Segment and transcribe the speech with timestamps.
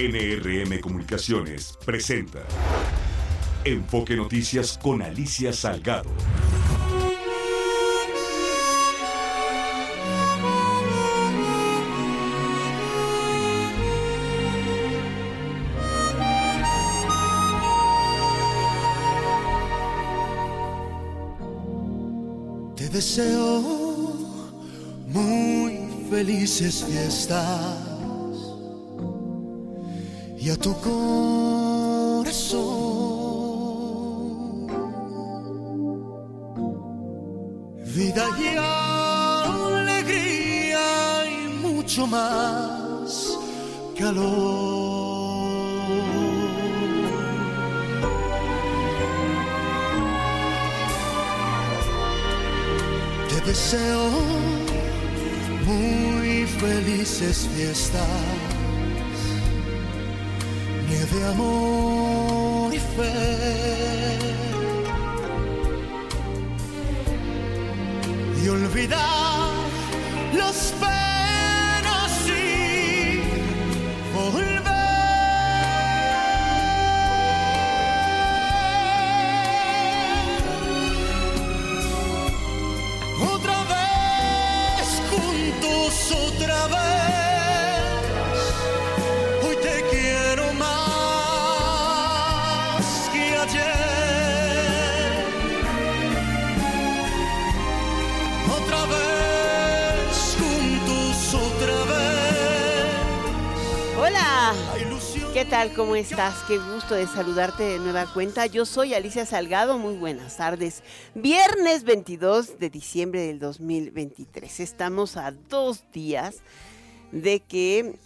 [0.00, 2.44] NRM Comunicaciones presenta
[3.64, 6.08] Enfoque Noticias con Alicia Salgado.
[22.76, 24.14] Te deseo
[25.08, 27.87] muy felices fiestas
[30.48, 32.26] y a tu corazón.
[37.94, 38.46] Vida y
[39.76, 40.86] alegría
[41.26, 43.38] y mucho más
[43.98, 44.28] calor.
[53.28, 54.04] Te deseo
[55.66, 58.37] muy felices fiestas
[61.10, 64.18] de amor y fe.
[68.42, 69.50] Y olvidar
[70.32, 70.74] los
[105.58, 105.74] tal?
[105.74, 106.44] ¿Cómo estás?
[106.46, 108.46] Qué gusto de saludarte de nueva cuenta.
[108.46, 109.76] Yo soy Alicia Salgado.
[109.76, 110.84] Muy buenas tardes.
[111.16, 114.60] Viernes 22 de diciembre del 2023.
[114.60, 116.36] Estamos a dos días
[117.10, 117.96] de que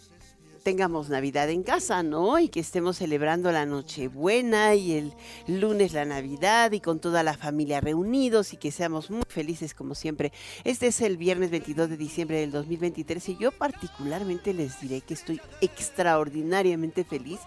[0.62, 2.38] tengamos Navidad en casa, ¿no?
[2.38, 5.12] Y que estemos celebrando la Nochebuena y el
[5.46, 9.94] lunes la Navidad y con toda la familia reunidos y que seamos muy felices como
[9.94, 10.32] siempre.
[10.64, 15.14] Este es el viernes 22 de diciembre del 2023 y yo particularmente les diré que
[15.14, 17.40] estoy extraordinariamente feliz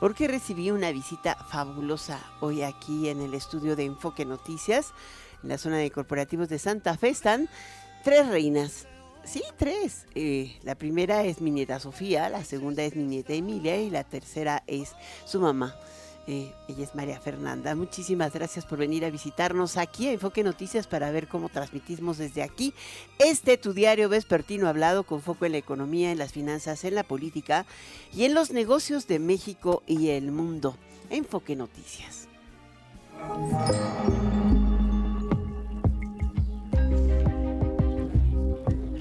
[0.00, 4.92] porque recibí una visita fabulosa hoy aquí en el estudio de Enfoque Noticias,
[5.42, 7.08] en la zona de corporativos de Santa Fe.
[7.08, 7.48] Están
[8.04, 8.86] tres reinas
[9.26, 10.06] Sí, tres.
[10.14, 14.04] Eh, la primera es mi nieta Sofía, la segunda es mi nieta Emilia y la
[14.04, 14.92] tercera es
[15.24, 15.74] su mamá.
[16.28, 17.74] Eh, ella es María Fernanda.
[17.74, 22.42] Muchísimas gracias por venir a visitarnos aquí a Enfoque Noticias para ver cómo transmitimos desde
[22.42, 22.74] aquí
[23.18, 27.04] este tu diario vespertino hablado con foco en la economía, en las finanzas, en la
[27.04, 27.66] política
[28.12, 30.76] y en los negocios de México y el mundo.
[31.10, 32.28] Enfoque Noticias.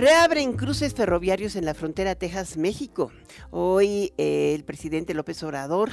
[0.05, 3.11] Reabren cruces ferroviarios en la frontera Texas-México.
[3.49, 5.89] Hoy eh, el presidente López Obrador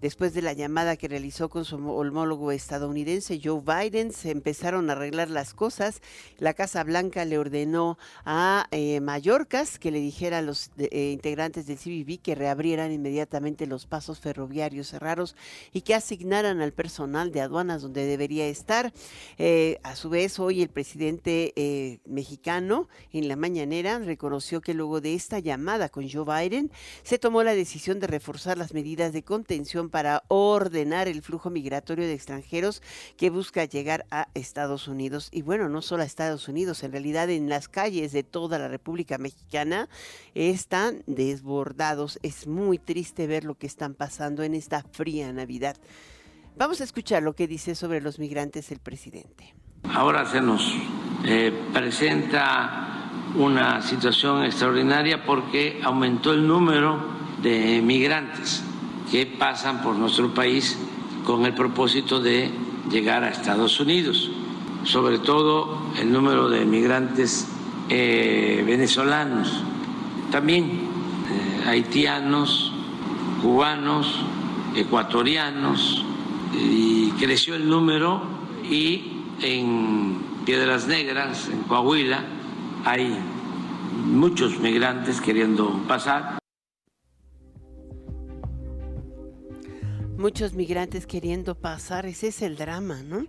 [0.00, 4.92] Después de la llamada que realizó con su homólogo estadounidense Joe Biden, se empezaron a
[4.92, 6.02] arreglar las cosas.
[6.38, 11.66] La Casa Blanca le ordenó a eh, Mallorcas que le dijera a los eh, integrantes
[11.66, 15.34] del CBB que reabrieran inmediatamente los pasos ferroviarios cerrados
[15.72, 18.92] y que asignaran al personal de aduanas donde debería estar.
[19.36, 25.14] Eh, a su vez, hoy el presidente mexicano en la mañanera reconoció que luego de
[25.14, 26.70] esta llamada con Joe Biden
[27.02, 32.06] se tomó la decisión de reforzar las medidas de contención para ordenar el flujo migratorio
[32.06, 32.82] de extranjeros
[33.16, 35.28] que busca llegar a Estados Unidos.
[35.32, 38.68] Y bueno, no solo a Estados Unidos, en realidad en las calles de toda la
[38.68, 39.88] República Mexicana
[40.34, 42.18] están desbordados.
[42.22, 45.76] Es muy triste ver lo que están pasando en esta fría Navidad.
[46.56, 49.54] Vamos a escuchar lo que dice sobre los migrantes el presidente.
[49.94, 50.74] Ahora se nos
[51.24, 52.88] eh, presenta
[53.36, 56.98] una situación extraordinaria porque aumentó el número
[57.42, 58.62] de migrantes
[59.10, 60.78] que pasan por nuestro país
[61.24, 62.50] con el propósito de
[62.90, 64.30] llegar a Estados Unidos,
[64.84, 67.48] sobre todo el número de migrantes
[67.88, 69.62] eh, venezolanos,
[70.30, 72.72] también eh, haitianos,
[73.42, 74.20] cubanos,
[74.74, 76.04] ecuatorianos,
[76.54, 78.22] y creció el número
[78.64, 79.12] y
[79.42, 82.24] en Piedras Negras, en Coahuila,
[82.84, 83.18] hay
[84.06, 86.37] muchos migrantes queriendo pasar.
[90.18, 93.26] Muchos migrantes queriendo pasar, ese es el drama, ¿no?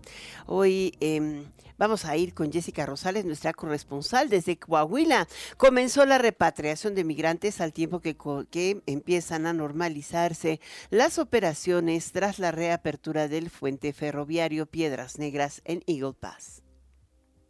[0.48, 1.46] Hoy em,
[1.78, 5.28] vamos a ir con Jessica Rosales, nuestra corresponsal desde Coahuila.
[5.58, 8.18] Comenzó la repatriación de migrantes al tiempo que,
[8.50, 10.60] que empiezan a normalizarse
[10.90, 16.64] las operaciones tras la reapertura del fuente ferroviario Piedras Negras en Eagle Pass.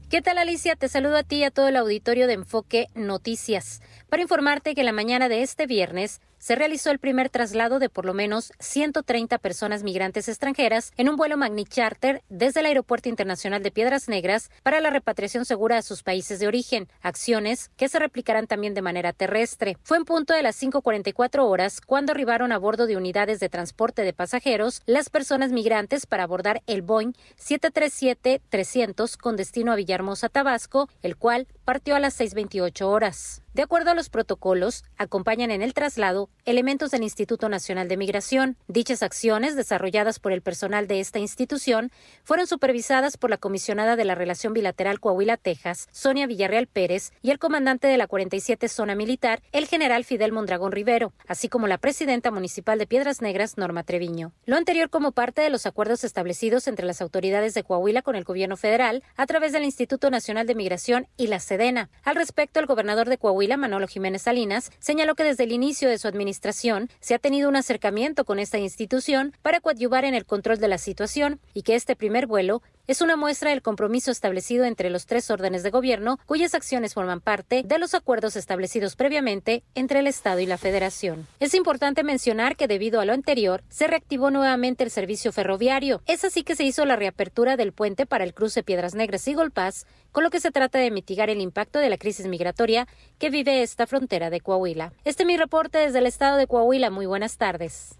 [0.09, 0.75] ¿Qué tal Alicia?
[0.75, 4.83] Te saludo a ti y a todo el auditorio de Enfoque Noticias para informarte que
[4.83, 9.37] la mañana de este viernes se realizó el primer traslado de por lo menos 130
[9.37, 14.49] personas migrantes extranjeras en un vuelo Magni Charter desde el Aeropuerto Internacional de Piedras Negras
[14.63, 18.81] para la repatriación segura a sus países de origen, acciones que se replicarán también de
[18.81, 19.77] manera terrestre.
[19.83, 24.03] Fue en punto de las 5.44 horas cuando arribaron a bordo de unidades de transporte
[24.03, 30.89] de pasajeros las personas migrantes para abordar el Boeing 737-300 con destino a Villahermosa, Tabasco,
[31.01, 33.41] el cual partió a las 6.28 horas.
[33.53, 38.57] De acuerdo a los protocolos, acompañan en el traslado elementos del Instituto Nacional de Migración.
[38.67, 41.91] Dichas acciones, desarrolladas por el personal de esta institución,
[42.23, 47.39] fueron supervisadas por la comisionada de la Relación Bilateral Coahuila-Texas, Sonia Villarreal Pérez, y el
[47.39, 52.29] comandante de la 47 Zona Militar, el general Fidel Mondragón Rivero, así como la presidenta
[52.29, 54.31] municipal de Piedras Negras, Norma Treviño.
[54.45, 58.25] Lo anterior como parte de los acuerdos establecidos entre las autoridades de Coahuila con el
[58.25, 61.89] gobierno federal a través del Instituto Nacional de Migración y la Sedena.
[62.03, 65.97] Al respecto, el gobernador de Coahuila Manolo Jiménez Salinas, señaló que desde el inicio de
[65.97, 70.59] su administración se ha tenido un acercamiento con esta institución para coadyuvar en el control
[70.59, 74.89] de la situación y que este primer vuelo es una muestra del compromiso establecido entre
[74.89, 79.99] los tres órdenes de gobierno, cuyas acciones forman parte de los acuerdos establecidos previamente entre
[79.99, 81.27] el Estado y la Federación.
[81.39, 86.01] Es importante mencionar que debido a lo anterior, se reactivó nuevamente el servicio ferroviario.
[86.07, 89.35] Es así que se hizo la reapertura del puente para el cruce Piedras Negras y
[89.35, 92.87] Golpaz, con lo que se trata de mitigar el impacto de la crisis migratoria
[93.19, 94.93] que vive esta frontera de Coahuila.
[95.05, 96.89] Este es mi reporte desde el estado de Coahuila.
[96.89, 97.99] Muy buenas tardes.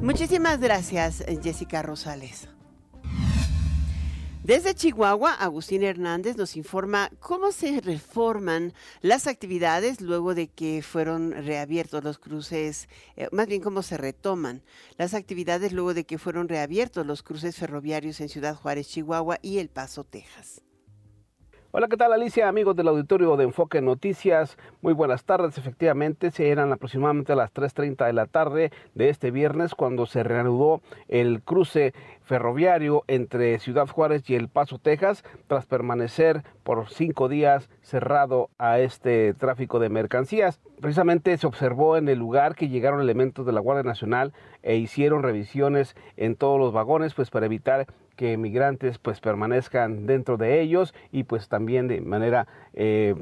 [0.00, 2.48] Muchísimas gracias, Jessica Rosales.
[4.46, 11.32] Desde Chihuahua, Agustín Hernández nos informa cómo se reforman las actividades luego de que fueron
[11.32, 14.62] reabiertos los cruces, eh, más bien cómo se retoman
[14.98, 19.58] las actividades luego de que fueron reabiertos los cruces ferroviarios en Ciudad Juárez, Chihuahua y
[19.58, 20.62] El Paso, Texas.
[21.78, 22.48] Hola, ¿qué tal Alicia?
[22.48, 25.58] Amigos del auditorio de Enfoque Noticias, muy buenas tardes.
[25.58, 30.22] Efectivamente, se eran aproximadamente a las 3.30 de la tarde de este viernes cuando se
[30.22, 31.92] reanudó el cruce
[32.26, 38.80] ferroviario entre Ciudad Juárez y El Paso, Texas, tras permanecer por cinco días cerrado a
[38.80, 40.60] este tráfico de mercancías.
[40.80, 45.22] Precisamente se observó en el lugar que llegaron elementos de la Guardia Nacional e hicieron
[45.22, 47.86] revisiones en todos los vagones, pues para evitar
[48.16, 53.14] que migrantes pues permanezcan dentro de ellos y pues también de manera eh,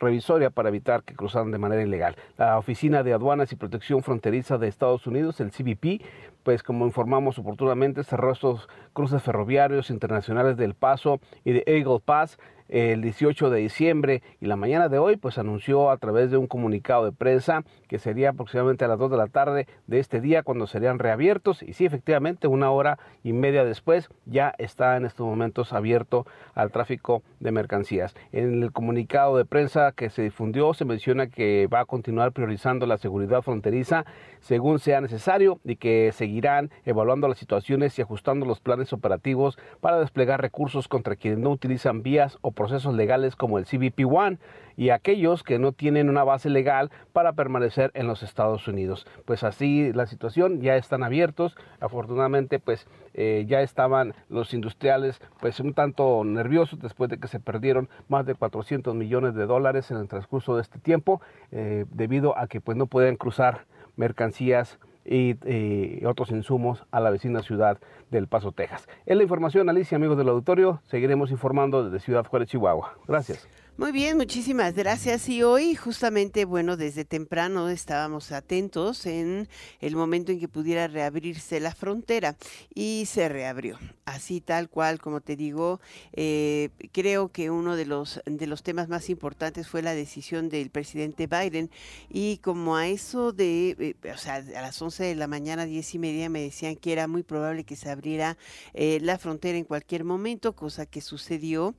[0.00, 2.16] revisoria para evitar que cruzaran de manera ilegal.
[2.36, 6.02] La Oficina de Aduanas y Protección Fronteriza de Estados Unidos, el CBP,
[6.42, 12.38] pues como informamos oportunamente, cerró estos cruces ferroviarios internacionales del Paso y de Eagle Pass
[12.70, 16.46] el 18 de diciembre y la mañana de hoy pues anunció a través de un
[16.46, 20.44] comunicado de prensa que sería aproximadamente a las 2 de la tarde de este día
[20.44, 25.26] cuando serían reabiertos y sí efectivamente una hora y media después ya está en estos
[25.26, 28.14] momentos abierto al tráfico de mercancías.
[28.30, 32.86] En el comunicado de prensa que se difundió se menciona que va a continuar priorizando
[32.86, 34.04] la seguridad fronteriza
[34.38, 39.98] según sea necesario y que seguirán evaluando las situaciones y ajustando los planes operativos para
[39.98, 44.36] desplegar recursos contra quienes no utilizan vías o procesos legales como el CBP One
[44.76, 49.06] y aquellos que no tienen una base legal para permanecer en los Estados Unidos.
[49.24, 51.56] Pues así la situación, ya están abiertos.
[51.80, 57.40] Afortunadamente, pues eh, ya estaban los industriales pues un tanto nerviosos después de que se
[57.40, 61.22] perdieron más de 400 millones de dólares en el transcurso de este tiempo
[61.52, 63.64] eh, debido a que pues no pueden cruzar
[63.96, 64.78] mercancías
[65.10, 67.78] y, otros insumos a la vecina ciudad
[68.10, 68.88] del Paso, Texas.
[69.06, 70.80] Es la información, Alicia, amigos del auditorio.
[70.86, 72.94] Seguiremos informando desde Ciudad Juárez, Chihuahua.
[73.06, 73.48] Gracias.
[73.80, 75.26] Muy bien, muchísimas gracias.
[75.30, 79.48] Y hoy justamente, bueno, desde temprano estábamos atentos en
[79.80, 82.36] el momento en que pudiera reabrirse la frontera
[82.74, 83.78] y se reabrió.
[84.04, 85.80] Así tal cual, como te digo,
[86.12, 90.68] eh, creo que uno de los, de los temas más importantes fue la decisión del
[90.68, 91.70] presidente Biden
[92.10, 95.94] y como a eso de, eh, o sea, a las 11 de la mañana, 10
[95.94, 98.36] y media, me decían que era muy probable que se abriera
[98.74, 101.74] eh, la frontera en cualquier momento, cosa que sucedió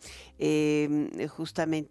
[1.30, 1.91] justamente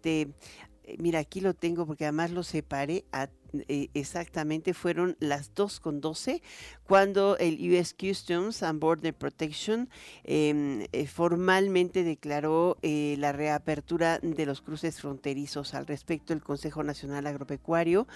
[0.97, 3.27] mira, aquí lo tengo porque además lo separé a
[3.67, 6.41] eh, exactamente fueron las 2 con 12
[6.87, 9.89] cuando el US Customs and Border Protection
[10.23, 15.73] em, eh, formalmente declaró eh, la reapertura de los cruces fronterizos.
[15.73, 18.07] Al respecto, el Consejo Nacional Agropecuario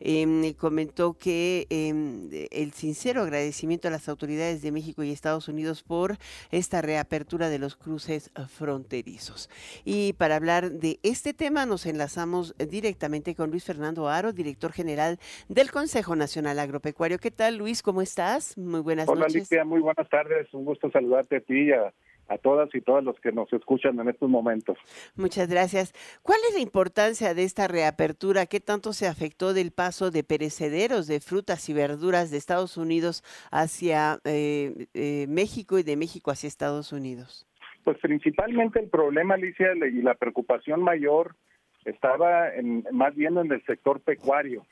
[0.00, 5.82] em, comentó que em, el sincero agradecimiento a las autoridades de México y Estados Unidos
[5.82, 6.18] por
[6.50, 9.50] esta reapertura de los cruces fronterizos.
[9.84, 14.83] Y para hablar de este tema nos enlazamos directamente con Luis Fernando Aro, director general
[14.84, 17.18] general del Consejo Nacional Agropecuario.
[17.18, 17.82] ¿Qué tal, Luis?
[17.82, 18.58] ¿Cómo estás?
[18.58, 19.16] Muy buenas noches.
[19.16, 19.64] Hola, Alicia.
[19.64, 20.52] Muy buenas tardes.
[20.52, 21.94] Un gusto saludarte a ti y a,
[22.28, 24.76] a todas y todos los que nos escuchan en estos momentos.
[25.16, 25.94] Muchas gracias.
[26.22, 28.44] ¿Cuál es la importancia de esta reapertura?
[28.44, 33.24] ¿Qué tanto se afectó del paso de perecederos de frutas y verduras de Estados Unidos
[33.50, 37.46] hacia eh, eh, México y de México hacia Estados Unidos?
[37.84, 41.36] Pues principalmente el problema, Alicia, y la preocupación mayor
[41.84, 44.66] estaba en, más bien en el sector pecuario,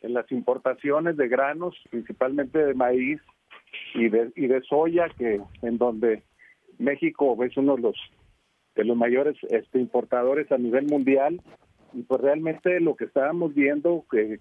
[0.00, 3.20] en las importaciones de granos, principalmente de maíz
[3.94, 6.22] y de, y de soya, que en donde
[6.78, 7.96] México es uno de los
[8.76, 11.40] de los mayores este, importadores a nivel mundial.
[11.92, 14.38] Y pues realmente lo que estábamos viendo que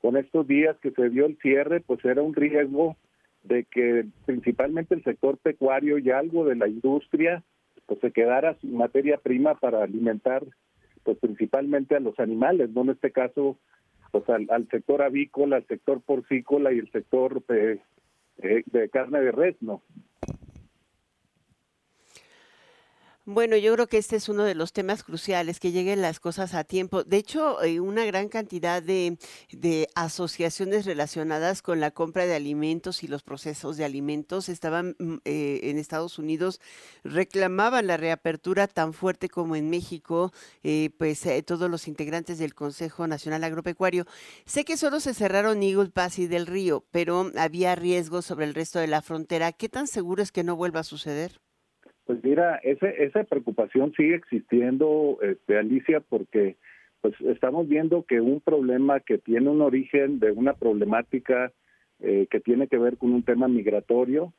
[0.00, 2.96] con estos días que se dio el cierre pues era un riesgo
[3.42, 7.42] de que principalmente el sector pecuario y algo de la industria
[7.86, 10.44] pues se quedara sin materia prima para alimentar
[11.08, 13.56] pues principalmente a los animales, no en este caso
[14.12, 17.80] pues al, sector avícola, al sector porcícola y el sector de,
[18.36, 19.80] de carne de res, ¿no?
[23.30, 26.54] Bueno, yo creo que este es uno de los temas cruciales, que lleguen las cosas
[26.54, 27.04] a tiempo.
[27.04, 29.18] De hecho, eh, una gran cantidad de,
[29.94, 35.60] asociaciones relacionadas con la compra de alimentos y los procesos de alimentos estaban mm, eh,
[35.64, 36.58] en Estados Unidos,
[37.04, 40.32] reclamaban la reapertura tan fuerte como en México,
[40.62, 44.06] eh, pues todos los integrantes del Consejo Nacional Agropecuario.
[44.46, 48.54] Sé que solo se cerraron Eagle Pass y del Río, pero había riesgos sobre el
[48.54, 49.52] resto de la frontera.
[49.52, 51.42] ¿Qué tan seguro es que no vuelva a suceder?
[52.08, 56.56] Pues mira, ese, esa preocupación sigue existiendo, este, Alicia, porque
[57.02, 61.52] pues estamos viendo que un problema que tiene un origen de una problemática
[62.00, 64.32] eh, que tiene que ver con un tema migratorio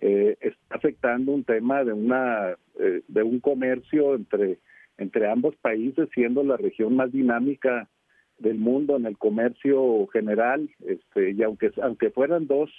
[0.00, 4.60] eh, está afectando un tema de una eh, de un comercio entre
[4.96, 7.88] entre ambos países, siendo la región más dinámica
[8.38, 12.70] del mundo en el comercio general, este, y aunque aunque fueran dos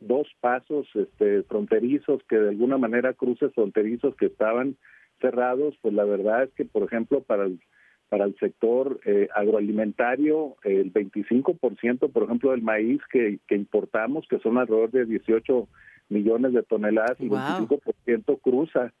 [0.00, 4.76] dos pasos este, fronterizos que de alguna manera cruces fronterizos que estaban
[5.20, 7.60] cerrados, pues la verdad es que, por ejemplo, para el,
[8.08, 14.38] para el sector eh, agroalimentario, el 25%, por ejemplo, del maíz que, que importamos, que
[14.38, 15.68] son alrededor de 18
[16.08, 18.92] millones de toneladas, el 25% cruza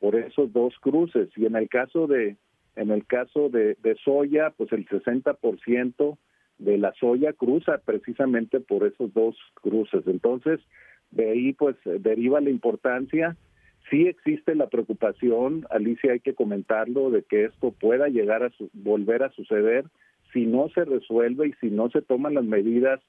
[0.00, 1.30] por esos dos cruces.
[1.36, 2.36] Y en el caso de
[2.74, 6.16] en el caso de, de soya, pues el 60%
[6.64, 10.06] de la soya cruza precisamente por esos dos cruces.
[10.06, 10.60] Entonces,
[11.10, 13.36] de ahí pues deriva la importancia.
[13.90, 19.22] Sí existe la preocupación, Alicia, hay que comentarlo, de que esto pueda llegar a volver
[19.22, 19.84] a suceder
[20.32, 23.00] si no se resuelve y si no se toman las medidas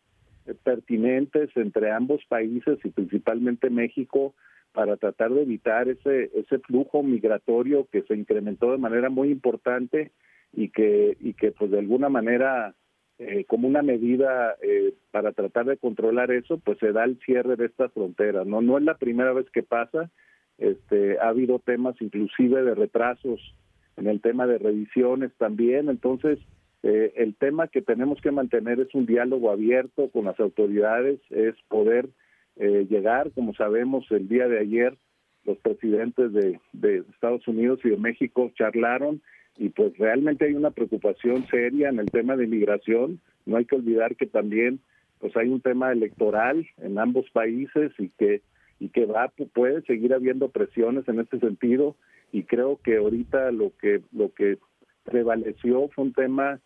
[0.45, 4.33] eh, pertinentes entre ambos países y principalmente México
[4.73, 10.11] para tratar de evitar ese ese flujo migratorio que se incrementó de manera muy importante
[10.51, 12.75] y que y que pues de alguna manera
[13.19, 17.55] eh, como una medida eh, para tratar de controlar eso, pues se da el cierre
[17.55, 18.43] de esta frontera.
[18.43, 20.09] No, no es la primera vez que pasa.
[20.57, 23.39] Este, ha habido temas inclusive de retrasos
[23.97, 25.89] en el tema de revisiones también.
[25.89, 26.39] Entonces,
[26.81, 31.55] eh, el tema que tenemos que mantener es un diálogo abierto con las autoridades, es
[31.67, 32.09] poder
[32.55, 34.95] llegar, como sabemos, el día de ayer
[35.43, 39.23] los presidentes de, de Estados Unidos y de México charlaron
[39.57, 43.19] y pues realmente hay una preocupación seria en el tema de inmigración.
[43.45, 44.79] No hay que olvidar que también
[45.19, 48.41] pues hay un tema electoral en ambos países y que
[48.79, 51.95] y que va puede seguir habiendo presiones en este sentido
[52.31, 54.57] y creo que ahorita lo que lo que
[55.05, 56.59] prevaleció fue un tema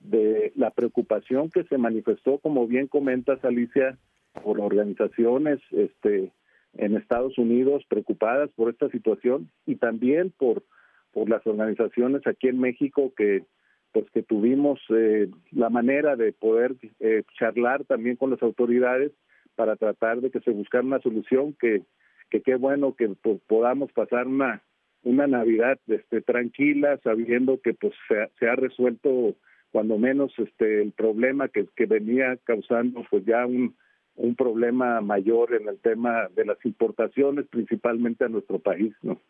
[0.00, 3.96] de la preocupación que se manifestó como bien comentas Alicia
[4.42, 6.32] por organizaciones este
[6.74, 10.64] en Estados Unidos preocupadas por esta situación y también por
[11.12, 13.44] por las organizaciones aquí en México que
[13.92, 19.12] pues que tuvimos eh, la manera de poder eh, charlar también con las autoridades
[19.54, 21.82] para tratar de que se buscara una solución que
[22.30, 23.08] que qué bueno que
[23.46, 24.62] podamos pasar una
[25.02, 29.36] una Navidad este tranquila sabiendo que pues se, se ha resuelto
[29.70, 33.74] cuando menos este el problema que, que venía causando pues ya un
[34.14, 39.20] un problema mayor en el tema de las importaciones principalmente a nuestro país, ¿no?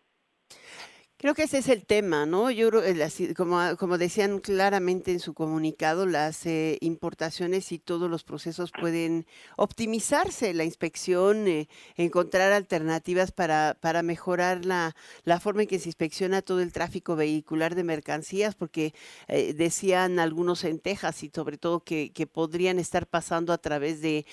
[1.22, 2.50] Creo que ese es el tema, ¿no?
[2.50, 8.10] Yo creo, eh, como, como decían claramente en su comunicado, las eh, importaciones y todos
[8.10, 9.24] los procesos pueden
[9.56, 15.90] optimizarse, la inspección, eh, encontrar alternativas para, para mejorar la, la, forma en que se
[15.90, 18.92] inspecciona todo el tráfico vehicular de mercancías, porque
[19.28, 24.26] decían algunos en Texas y sobre todo que, que podrían estar pasando a través de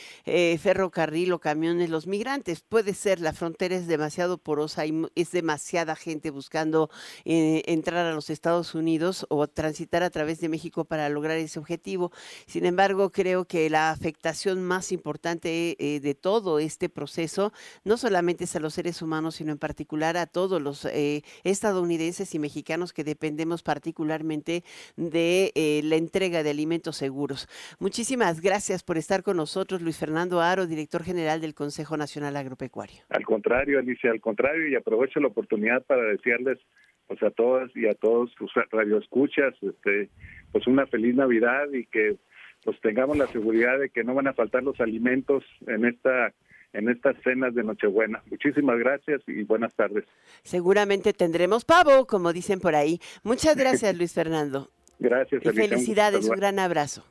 [0.60, 2.62] ferrocarril o camiones los migrantes.
[2.62, 6.90] Puede ser, la frontera es demasiado porosa y es demasiada gente buscando buscando
[7.26, 11.60] eh, entrar a los Estados Unidos o transitar a través de México para lograr ese
[11.60, 12.12] objetivo.
[12.46, 17.52] Sin embargo, creo que la afectación más importante eh, de todo este proceso
[17.84, 22.34] no solamente es a los seres humanos, sino en particular a todos los eh, estadounidenses
[22.36, 24.64] y mexicanos que dependemos particularmente
[24.96, 25.52] de
[25.84, 27.48] la entrega de alimentos seguros.
[27.80, 33.02] Muchísimas gracias por estar con nosotros, Luis Fernando Aro, director general del Consejo Nacional Agropecuario.
[33.10, 36.60] Al contrario, Alicia, al contrario, y aprovecho la oportunidad para decirles
[37.10, 40.10] pues a todas y a todos sus radioescuchas, este,
[40.52, 42.18] pues una feliz Navidad y que
[42.64, 46.34] pues tengamos la seguridad de que no van a faltar los alimentos en esta
[46.72, 48.22] en estas cenas de Nochebuena.
[48.30, 50.06] Muchísimas gracias y buenas tardes.
[50.44, 53.00] Seguramente tendremos pavo, como dicen por ahí.
[53.24, 54.70] Muchas gracias, Luis Fernando.
[55.00, 55.42] Gracias.
[55.46, 57.06] Y felicidades, un gran abrazo.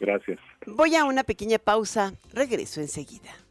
[0.00, 0.40] Gracias.
[0.66, 2.14] Voy a una pequeña pausa.
[2.32, 3.43] Regreso enseguida.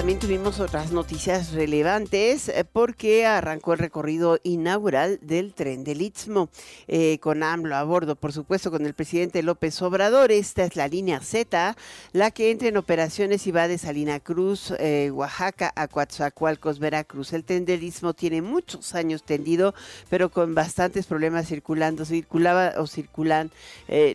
[0.00, 6.48] También tuvimos otras noticias relevantes eh, porque arrancó el recorrido inaugural del tren del Istmo
[6.88, 10.32] eh, con AMLO a bordo, por supuesto, con el presidente López Obrador.
[10.32, 11.76] Esta es la línea Z,
[12.14, 17.34] la que entra en operaciones y va de Salina Cruz, eh, Oaxaca, a Coatzacoalcos, Veracruz.
[17.34, 19.74] El tren del Istmo tiene muchos años tendido,
[20.08, 22.06] pero con bastantes problemas circulando.
[22.06, 23.50] Circulaba o circulan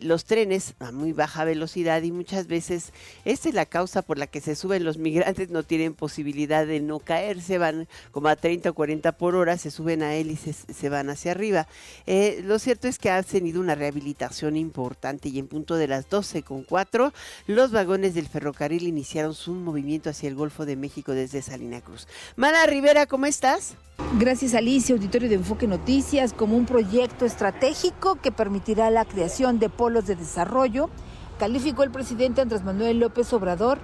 [0.02, 2.92] los trenes a muy baja velocidad y muchas veces
[3.24, 5.50] esta es la causa por la que se suben los migrantes
[5.94, 10.14] posibilidad de no caerse, van como a 30 o 40 por hora, se suben a
[10.14, 11.66] él y se, van hacia arriba.
[12.06, 16.08] Eh, lo cierto es que ha tenido una rehabilitación importante y en punto de las
[16.08, 17.12] 12 con 4,
[17.46, 22.06] los vagones del ferrocarril iniciaron su movimiento hacia el Golfo de México desde Salina Cruz.
[22.36, 23.76] Mara Rivera, ¿cómo estás?
[24.18, 29.68] Gracias Alicia, Auditorio de Enfoque Noticias, como un proyecto estratégico que permitirá la creación de
[29.68, 30.90] polos de desarrollo,
[31.38, 33.78] calificó el presidente Andrés Manuel López Obrador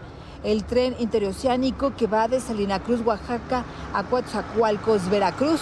[0.44, 5.60] el tren interoceánico que va de Salina Cruz, Oaxaca, a Coatzacoalcos, Veracruz.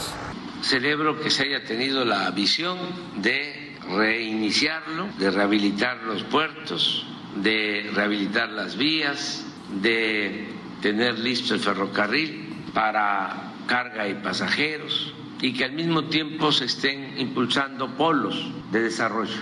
[0.62, 2.78] Celebro que se haya tenido la visión
[3.16, 9.44] de reiniciarlo, de rehabilitar los puertos, de rehabilitar las vías,
[9.82, 10.48] de
[10.82, 17.18] tener listo el ferrocarril para carga y pasajeros y que al mismo tiempo se estén
[17.18, 19.40] impulsando polos de desarrollo.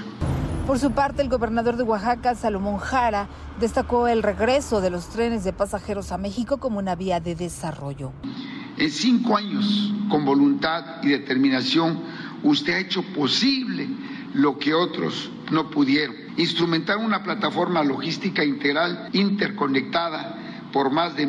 [0.68, 3.26] Por su parte, el gobernador de Oaxaca, Salomón Jara,
[3.58, 8.12] destacó el regreso de los trenes de pasajeros a México como una vía de desarrollo.
[8.76, 12.02] En cinco años, con voluntad y determinación,
[12.42, 13.88] usted ha hecho posible
[14.34, 16.14] lo que otros no pudieron.
[16.36, 20.36] Instrumentar una plataforma logística integral interconectada
[20.70, 21.24] por más de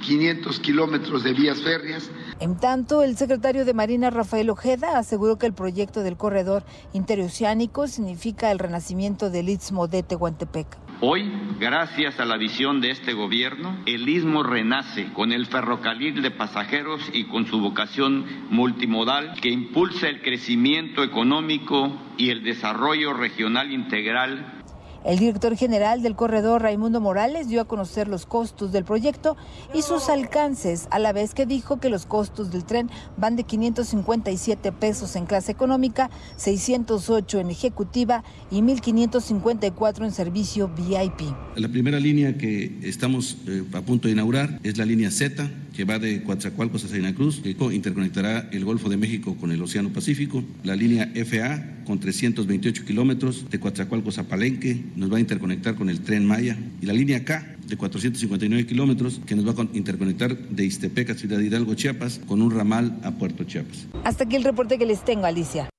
[0.00, 2.10] 1.500 kilómetros de vías férreas
[2.40, 7.86] en tanto, el secretario de Marina, Rafael Ojeda, aseguró que el proyecto del corredor interoceánico
[7.86, 10.66] significa el renacimiento del Istmo de Tehuantepec.
[11.02, 16.30] Hoy, gracias a la visión de este gobierno, el Istmo renace con el ferrocarril de
[16.30, 23.70] pasajeros y con su vocación multimodal que impulsa el crecimiento económico y el desarrollo regional
[23.70, 24.59] integral
[25.04, 29.36] el director general del corredor, Raimundo Morales, dio a conocer los costos del proyecto
[29.74, 33.44] y sus alcances, a la vez que dijo que los costos del tren van de
[33.44, 41.34] 557 pesos en clase económica, 608 en ejecutiva y 1.554 en servicio VIP.
[41.56, 45.86] La primera línea que estamos eh, a punto de inaugurar es la línea Z, que
[45.86, 49.88] va de Coatzacoalcos a Salina Cruz, que interconectará el Golfo de México con el Océano
[49.88, 50.44] Pacífico.
[50.62, 55.88] La línea FA, con 328 kilómetros, de Coatzacoalcos a Palenque, nos va a interconectar con
[55.88, 56.58] el tren Maya.
[56.82, 61.14] Y la línea K, de 459 kilómetros, que nos va a interconectar de Iztepec a
[61.14, 63.86] Ciudad Hidalgo, Chiapas, con un ramal a Puerto Chiapas.
[64.04, 65.70] Hasta aquí el reporte que les tengo, Alicia.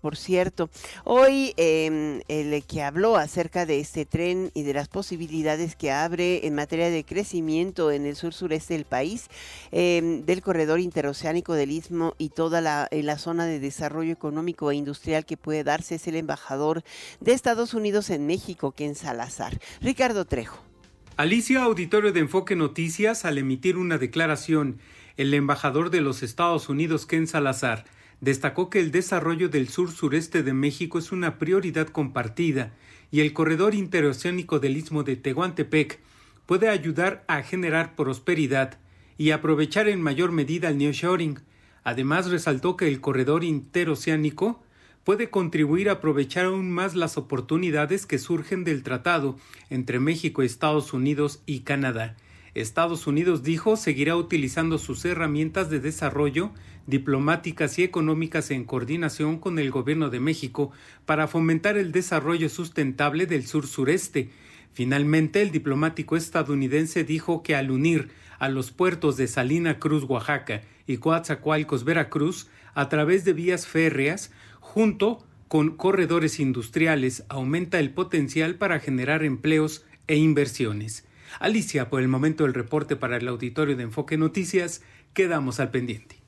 [0.00, 0.70] Por cierto,
[1.04, 6.46] hoy em, el que habló acerca de este tren y de las posibilidades que abre
[6.46, 9.28] en materia de crecimiento en el sur sureste del país,
[9.72, 14.76] em, del corredor interoceánico del Istmo y toda la, la zona de desarrollo económico e
[14.76, 16.82] industrial que puede darse es el embajador
[17.20, 19.58] de Estados Unidos en México, Ken Salazar.
[19.80, 20.70] Ricardo Trejo.
[21.16, 24.78] Alicia Auditorio de Enfoque Noticias, al emitir una declaración,
[25.18, 27.84] el embajador de los Estados Unidos, Ken Salazar,
[28.20, 32.72] Destacó que el desarrollo del sur sureste de México es una prioridad compartida
[33.10, 36.00] y el corredor interoceánico del istmo de Tehuantepec
[36.46, 38.78] puede ayudar a generar prosperidad
[39.16, 41.40] y aprovechar en mayor medida el nearshoring.
[41.82, 44.62] Además, resaltó que el corredor interoceánico
[45.04, 49.38] puede contribuir a aprovechar aún más las oportunidades que surgen del tratado
[49.70, 52.16] entre México, Estados Unidos y Canadá.
[52.54, 56.50] Estados Unidos dijo seguirá utilizando sus herramientas de desarrollo
[56.90, 60.72] diplomáticas y económicas en coordinación con el gobierno de México
[61.06, 64.30] para fomentar el desarrollo sustentable del sur sureste.
[64.72, 70.62] Finalmente, el diplomático estadounidense dijo que al unir a los puertos de Salina Cruz, Oaxaca
[70.86, 78.54] y Coatzacoalcos, Veracruz, a través de vías férreas, junto con corredores industriales, aumenta el potencial
[78.56, 81.06] para generar empleos e inversiones.
[81.38, 86.19] Alicia, por el momento el reporte para el auditorio de Enfoque Noticias, quedamos al pendiente.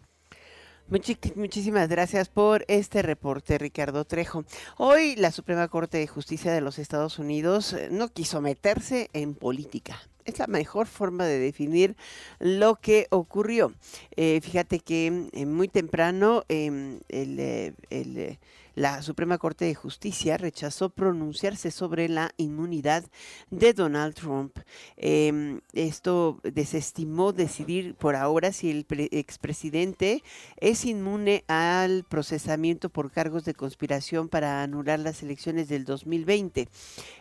[1.37, 4.44] Muchísimas gracias por este reporte, Ricardo Trejo.
[4.76, 9.35] Hoy la Suprema Corte de Justicia de los Estados Unidos eh, no quiso meterse en
[9.35, 9.96] política.
[10.24, 11.96] Es la mejor forma de definir
[12.38, 13.72] lo que ocurrió.
[14.16, 18.38] Eh, fíjate que eh, muy temprano em, el
[18.74, 23.04] la Suprema Corte de Justicia rechazó pronunciarse sobre la inmunidad
[23.50, 24.58] de Donald Trump.
[24.96, 30.22] Em, esto desestimó decidir por ahora si el expresidente
[30.56, 36.68] es inmune al procesamiento por cargos de conspiración para anular las elecciones del 2020.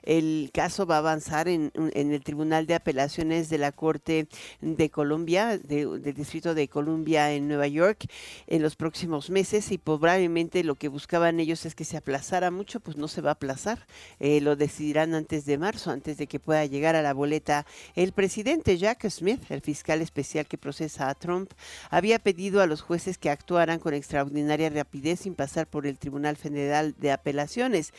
[0.03, 4.27] El caso va a avanzar en, el Tribunal de Apelaciones de la Corte
[4.59, 8.05] de Columbia, del Distrito de Columbia en Nueva York,
[8.47, 12.81] en los próximos meses y probablemente lo que buscaban ellos es que se aplazara mucho,
[12.81, 13.87] pues no se va a aplazar.
[14.19, 17.65] Eh, lo decidirán antes de marzo, antes de que pueda llegar a la boleta.
[17.95, 21.53] El presidente Jack Smith, el fiscal especial que procesa a Trump,
[21.89, 26.35] había pedido a los jueces que actuaran con extraordinaria rapidez sin pasar por el Tribunal
[26.35, 27.93] Federal de Apelaciones.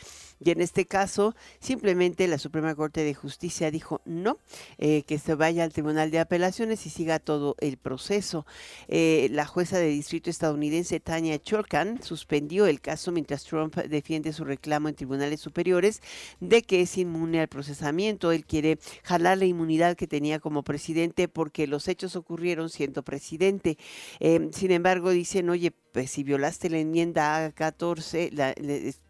[0.45, 4.39] Y en este caso, simplemente la Suprema Corte de Justicia dijo no,
[4.79, 8.47] eh, que se vaya al Tribunal de Apelaciones y siga todo el proceso.
[8.89, 14.45] Eh, la jueza de distrito estadounidense Tanya Chorkan suspendió el caso mientras Trump defiende su
[14.45, 16.01] reclamo en tribunales superiores
[16.41, 18.33] de que es inmune al procesamiento.
[18.33, 23.79] Él quiere jalar la inmunidad que tenía como presidente porque los hechos ocurrieron siendo presidente.
[24.21, 28.55] Eh, sin embargo, dicen, oye, pues si violaste la enmienda 14, la,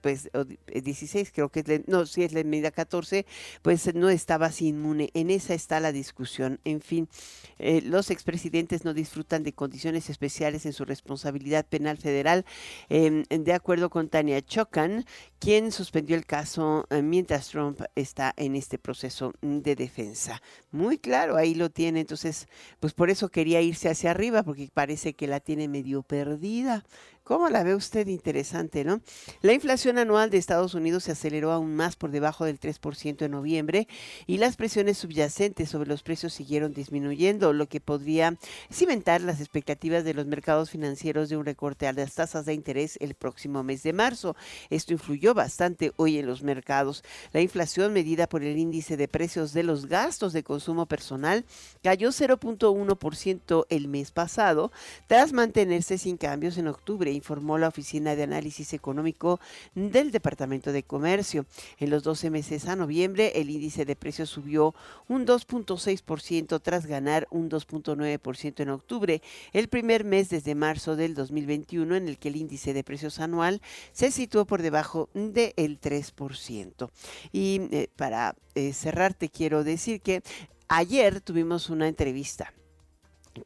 [0.01, 0.29] pues
[0.67, 3.25] 16 creo que es, no, si es la enmienda 14,
[3.63, 5.11] pues no estabas inmune.
[5.15, 6.61] En esa está la discusión.
[6.65, 7.09] En fin,
[7.59, 12.45] eh, los expresidentes no disfrutan de condiciones especiales en su responsabilidad penal federal,
[12.89, 15.05] em, de acuerdo con Tania Chocan,
[15.43, 20.41] quien suspendió el caso eh, mientras Trump está en este proceso de defensa.
[20.71, 21.99] Muy claro, ahí lo tiene.
[21.99, 22.47] Entonces,
[22.79, 26.85] pues por eso quería irse hacia arriba, porque parece que la tiene medio perdida.
[27.25, 29.01] ¿Cómo la ve usted interesante, no?
[29.43, 33.31] La inflación anual de Estados Unidos se aceleró aún más por debajo del 3% en
[33.31, 33.87] noviembre
[34.27, 38.37] y las presiones subyacentes sobre los precios siguieron disminuyendo, lo que podría
[38.73, 42.99] cimentar las expectativas de los mercados financieros de un recorte a las tasas de interés
[43.01, 44.35] el próximo mes de marzo.
[44.69, 47.05] Esto influyó bastante hoy en los mercados.
[47.33, 51.45] La inflación medida por el índice de precios de los gastos de consumo personal
[51.85, 54.73] cayó 0.1% el mes pasado
[55.07, 59.41] tras mantenerse sin cambios en octubre informó la Oficina de Análisis Económico
[59.75, 61.47] del Departamento de Comercio.
[61.79, 64.75] En los 12 meses a noviembre, el índice de precios subió
[65.09, 69.23] un 2.6% tras ganar un 2.9% en octubre,
[69.53, 73.61] el primer mes desde marzo del 2021 en el que el índice de precios anual
[73.93, 76.91] se situó por debajo del 3%.
[77.33, 80.23] Y eh, para eh, cerrar, te quiero decir que
[80.69, 82.53] ayer tuvimos una entrevista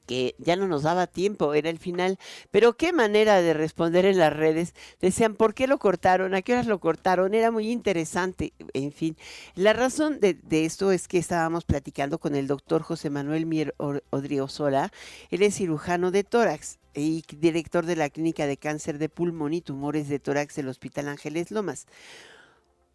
[0.07, 2.19] que ya no nos daba tiempo, era el final,
[2.51, 4.75] pero qué manera de responder en las redes.
[5.01, 6.35] Decían, ¿por qué lo cortaron?
[6.35, 7.35] ¿A qué horas lo cortaron?
[7.35, 8.53] Era muy interesante.
[8.73, 9.17] En fin,
[9.55, 14.93] la razón de, esto es que estábamos platicando con el doctor José Manuel Mier Odriozola.
[15.31, 19.61] Él es cirujano de tórax y director de la Clínica de Cáncer de Pulmón y
[19.61, 21.87] Tumores de Tórax del Hospital Ángeles Lomas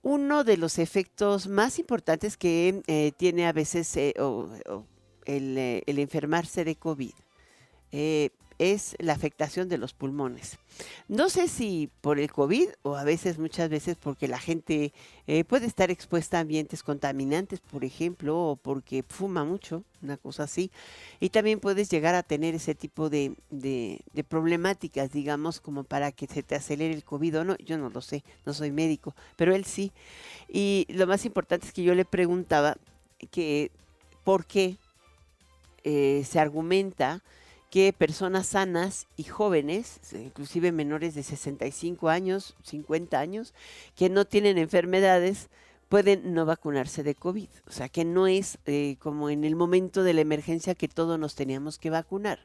[0.04, 4.14] uno de los efectos más importantes que eh, tiene a veces eh,
[5.26, 7.14] el, enfermarse de COVID
[7.92, 8.30] eh,
[8.62, 10.60] es la afectación de los pulmones.
[11.08, 14.94] No sé si por el COVID o a veces, muchas veces, porque la gente
[15.26, 20.44] eh, puede estar expuesta a ambientes contaminantes, por ejemplo, o porque fuma mucho, una cosa
[20.44, 20.70] así.
[21.20, 26.12] Y también puedes llegar a tener ese tipo de, de, de problemáticas, digamos, como para
[26.12, 27.58] que se te acelere el COVID o no.
[27.58, 29.92] Yo no lo sé, no soy médico, pero él sí.
[30.48, 32.78] Y lo más importante es que yo le preguntaba
[33.32, 33.72] que
[34.24, 34.78] por qué
[35.84, 37.22] eh, se argumenta
[37.70, 43.54] que personas sanas y jóvenes, inclusive menores de 65 años, 50 años,
[43.96, 45.50] que no tienen enfermedades,
[45.88, 47.50] pueden no vacunarse de COVID.
[47.68, 51.18] O sea, que no es eh, como en el momento de la emergencia que todos
[51.18, 52.40] nos teníamos que vacunar.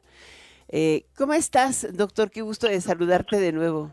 [0.69, 2.31] Eh, ¿Cómo estás, doctor?
[2.31, 3.93] Qué gusto de saludarte de nuevo.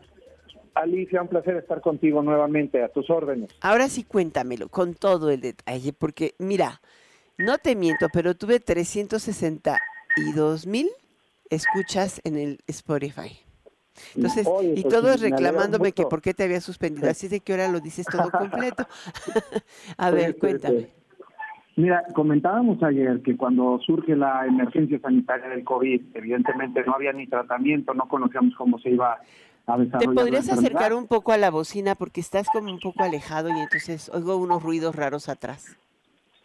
[0.74, 3.50] Alicia, un placer estar contigo nuevamente, a tus órdenes.
[3.60, 6.80] Ahora sí cuéntamelo con todo el detalle, porque mira,
[7.38, 10.88] no te miento, pero tuve 362 mil
[11.50, 13.38] escuchas en el Spotify.
[14.16, 17.68] Entonces, y pues, todos reclamándome que por qué te había suspendido, así de que ahora
[17.68, 18.86] lo dices todo completo.
[19.96, 20.88] a ver, cuéntame.
[21.76, 27.26] Mira, comentábamos ayer que cuando surge la emergencia sanitaria del COVID, evidentemente no había ni
[27.26, 29.18] tratamiento, no conocíamos cómo se iba
[29.66, 29.98] a desarrollar.
[29.98, 33.58] ¿Te podrías acercar un poco a la bocina porque estás como un poco alejado y
[33.58, 35.76] entonces oigo unos ruidos raros atrás?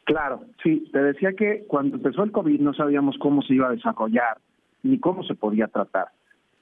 [0.09, 3.73] Claro, sí, te decía que cuando empezó el COVID no sabíamos cómo se iba a
[3.73, 4.39] desarrollar
[4.81, 6.07] ni cómo se podía tratar.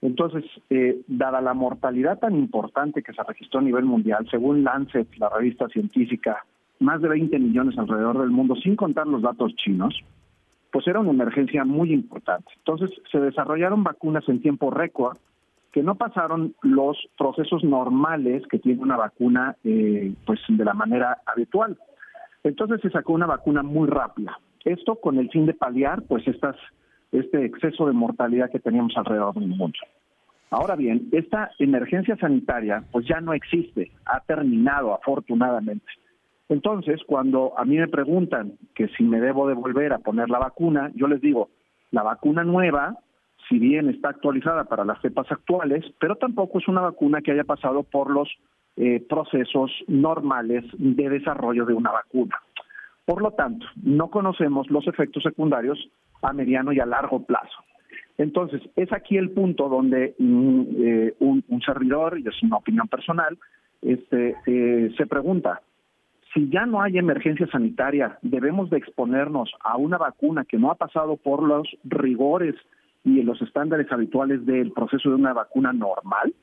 [0.01, 5.07] Entonces, eh, dada la mortalidad tan importante que se registró a nivel mundial, según Lancet,
[5.15, 6.43] la revista científica,
[6.81, 9.97] más de 20 millones alrededor del mundo, sin contar los datos chinos,
[10.69, 12.51] pues era una emergencia muy importante.
[12.57, 15.17] Entonces, se desarrollaron vacunas en tiempo récord
[15.71, 21.19] que no pasaron los procesos normales que tiene una vacuna eh, pues de la manera
[21.25, 21.77] habitual.
[22.47, 24.39] Entonces se sacó una vacuna muy rápida.
[24.63, 26.55] Esto con el fin de paliar pues estas
[27.11, 29.79] este exceso de mortalidad que teníamos alrededor del mundo.
[30.49, 35.85] Ahora bien, esta emergencia sanitaria pues ya no existe, ha terminado afortunadamente.
[36.49, 40.39] Entonces, cuando a mí me preguntan que si me debo de volver a poner la
[40.39, 41.49] vacuna, yo les digo,
[41.91, 42.97] la vacuna nueva,
[43.49, 47.43] si bien está actualizada para las cepas actuales, pero tampoco es una vacuna que haya
[47.43, 48.29] pasado por los
[48.77, 52.35] eh, procesos normales de desarrollo de una vacuna.
[53.05, 55.89] Por lo tanto, no conocemos los efectos secundarios
[56.21, 57.63] a mediano y a largo plazo.
[58.17, 63.37] Entonces, es aquí el punto donde mm, eh, un, servidor, y es una opinión personal,
[63.81, 65.61] este, eh, se pregunta,
[66.33, 70.75] si ya no hay emergencia sanitaria, debemos de exponernos a una vacuna que no ha
[70.75, 72.55] pasado por los rigores
[73.03, 76.33] y los estándares habituales del proceso de una vacuna normal.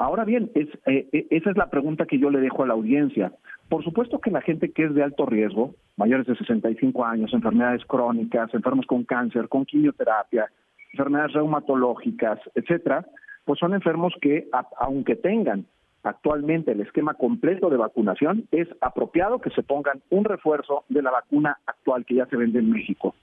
[0.00, 3.32] Ahora bien, es, eh, esa es la pregunta que yo le dejo a la audiencia.
[3.68, 7.84] Por supuesto que la gente que es de alto riesgo, mayores de 65 años, enfermedades
[7.84, 10.50] crónicas, enfermos con cáncer, con quimioterapia,
[10.94, 13.06] enfermedades reumatológicas, etcétera,
[13.44, 15.66] pues son enfermos que, aunque tengan
[16.02, 21.10] actualmente el esquema completo de vacunación, es apropiado que se pongan un refuerzo de la
[21.10, 23.14] vacuna actual que ya se vende en México,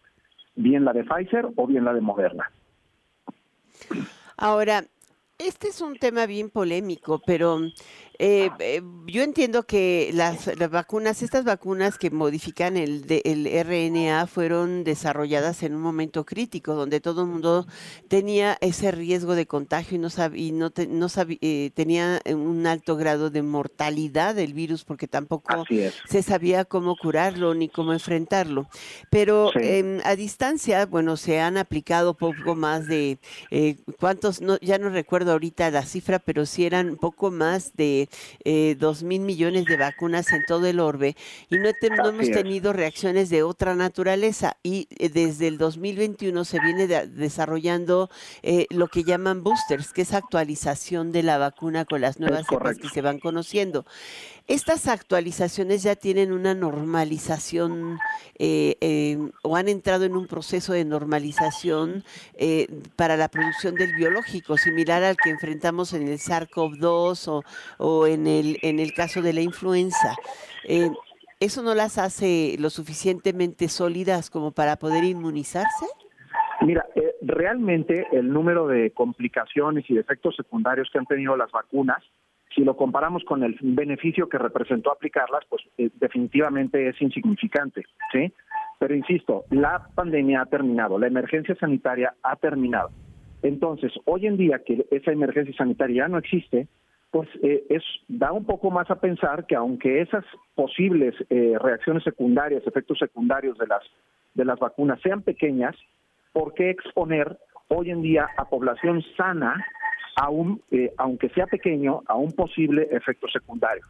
[0.55, 2.51] bien la de Pfizer o bien la de Moderna.
[4.37, 4.83] Ahora,
[5.37, 7.59] este es un tema bien polémico, pero
[8.19, 14.83] eh, eh, yo entiendo que las, vacunas, estas vacunas que modifican el, el RNA fueron
[14.83, 17.67] desarrolladas en un momento crítico, donde todo el mundo
[18.07, 21.07] tenía ese riesgo de contagio y no, y no, no
[21.41, 25.65] eh, tenía un alto grado de mortalidad del virus porque tampoco
[26.09, 28.67] se sabía cómo curarlo ni cómo enfrentarlo.
[29.11, 33.19] Pero em, a distancia, bueno, se han aplicado poco más de,
[33.99, 34.41] ¿cuántos?
[34.41, 38.06] No, ya no recuerdo ahorita la cifra, pero sí eran poco más de
[38.43, 41.15] eh, dos mil millones de vacunas en todo el orbe
[41.49, 41.69] y no,
[42.09, 44.57] hemos tenido reacciones de otra naturaleza.
[44.63, 48.09] Y eh, desde el 2021 se viene desarrollando
[48.43, 52.77] eh, lo que llaman boosters, que es actualización de la vacuna con las nuevas cepas
[52.77, 53.85] que se van conociendo.
[54.47, 57.99] Estas actualizaciones ya tienen una normalización
[58.39, 63.93] eh, em, o han entrado en un proceso de normalización eh, para la producción del
[63.93, 67.43] biológico, similar al que enfrentamos en el SARS-CoV-2
[67.77, 70.15] o, en, el, en el caso de la influenza.
[70.63, 70.91] Eh,
[71.41, 75.85] ¿Eso no las hace lo suficientemente sólidas como para poder inmunizarse?
[76.61, 76.85] Mira,
[77.21, 82.01] realmente el número de complicaciones y efectos secundarios que han tenido las vacunas
[82.53, 88.31] si lo comparamos con el beneficio que representó aplicarlas, pues eh, definitivamente es insignificante, ¿sí?
[88.79, 92.89] Pero insisto, la pandemia ha terminado, la emergencia sanitaria ha terminado.
[93.41, 96.67] Entonces, hoy en día que esa emergencia sanitaria ya no existe,
[97.11, 97.63] pues eh,
[98.07, 103.57] da un poco más a pensar que aunque esas posibles eh, reacciones secundarias, efectos secundarios
[103.57, 103.83] de las
[104.33, 105.75] de las vacunas sean pequeñas,
[106.31, 107.37] ¿por qué exponer
[107.69, 109.65] hoy en día a población sana
[110.29, 113.83] un, eh, aunque sea pequeño, a un posible efecto secundario.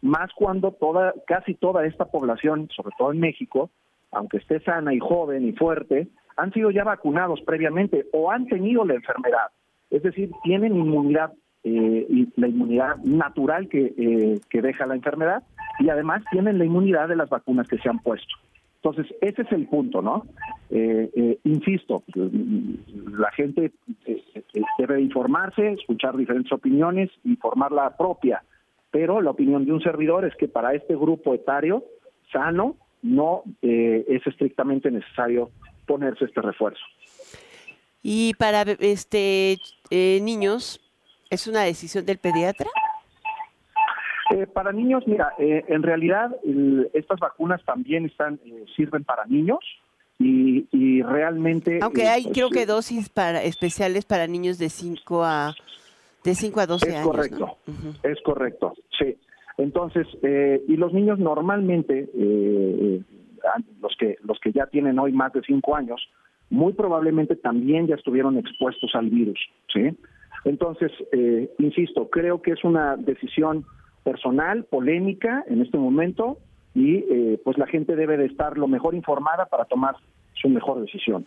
[0.00, 3.70] Más cuando toda, casi toda esta población, sobre todo en México,
[4.10, 8.84] aunque esté sana y joven y fuerte, han sido ya vacunados previamente o han tenido
[8.84, 9.48] la enfermedad.
[9.90, 15.42] Es decir, tienen inmunidad, eh, la inmunidad natural que, eh, que deja la enfermedad
[15.78, 18.34] y además tienen la inmunidad de las vacunas que se han puesto.
[18.84, 20.26] Entonces, ese es el punto, ¿no?
[20.68, 23.72] Eh, eh, insisto, la gente
[24.04, 24.22] eh,
[24.78, 28.44] debe informarse, escuchar diferentes opiniones y formar la propia,
[28.90, 31.82] pero la opinión de un servidor es que para este grupo etario
[32.30, 35.50] sano no eh, es estrictamente necesario
[35.86, 36.84] ponerse este refuerzo.
[38.02, 39.56] Y para este
[39.88, 40.78] eh, niños,
[41.30, 42.68] ¿es una decisión del pediatra?
[44.30, 46.34] Eh, para niños, mira, eh, en realidad
[46.92, 48.40] estas vacunas también están
[48.74, 49.58] sirven para niños
[50.18, 51.78] y, y realmente...
[51.82, 55.54] Aunque hay creo que dosis para especiales para niños de 5 a
[56.22, 57.06] de 5 a 12 es años.
[57.06, 57.58] Correcto,
[58.02, 59.16] es correcto, sí.
[59.58, 60.06] Entonces,
[60.66, 62.08] y los niños normalmente,
[63.82, 66.00] los que los que ya tienen hoy más de 5 años,
[66.50, 69.38] muy probablemente también ya estuvieron expuestos al virus,
[69.72, 69.96] ¿sí?
[70.44, 73.64] Entonces, eh, insisto, creo que es una decisión
[74.04, 76.38] personal, polémica en este momento,
[76.74, 79.96] y eh, pues la gente debe de estar lo mejor informada para tomar
[80.34, 81.26] su mejor decisión.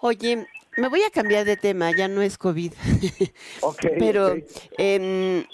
[0.00, 2.72] Oye, me voy a cambiar de tema, ya no es COVID.
[3.98, 4.34] Pero
[4.76, 5.44] em,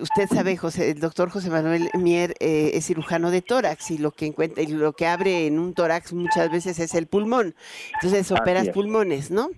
[0.00, 4.10] usted sabe, José, el doctor José Manuel Mier eh, es cirujano de tórax y lo
[4.10, 7.54] que encuentra y lo que abre en un tórax muchas veces es el pulmón.
[7.94, 9.48] Entonces operas pulmones, ¿no?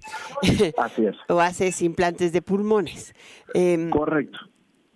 [0.79, 1.17] Así es.
[1.29, 3.15] o haces implantes de pulmones.
[3.55, 4.39] Em, Correcto.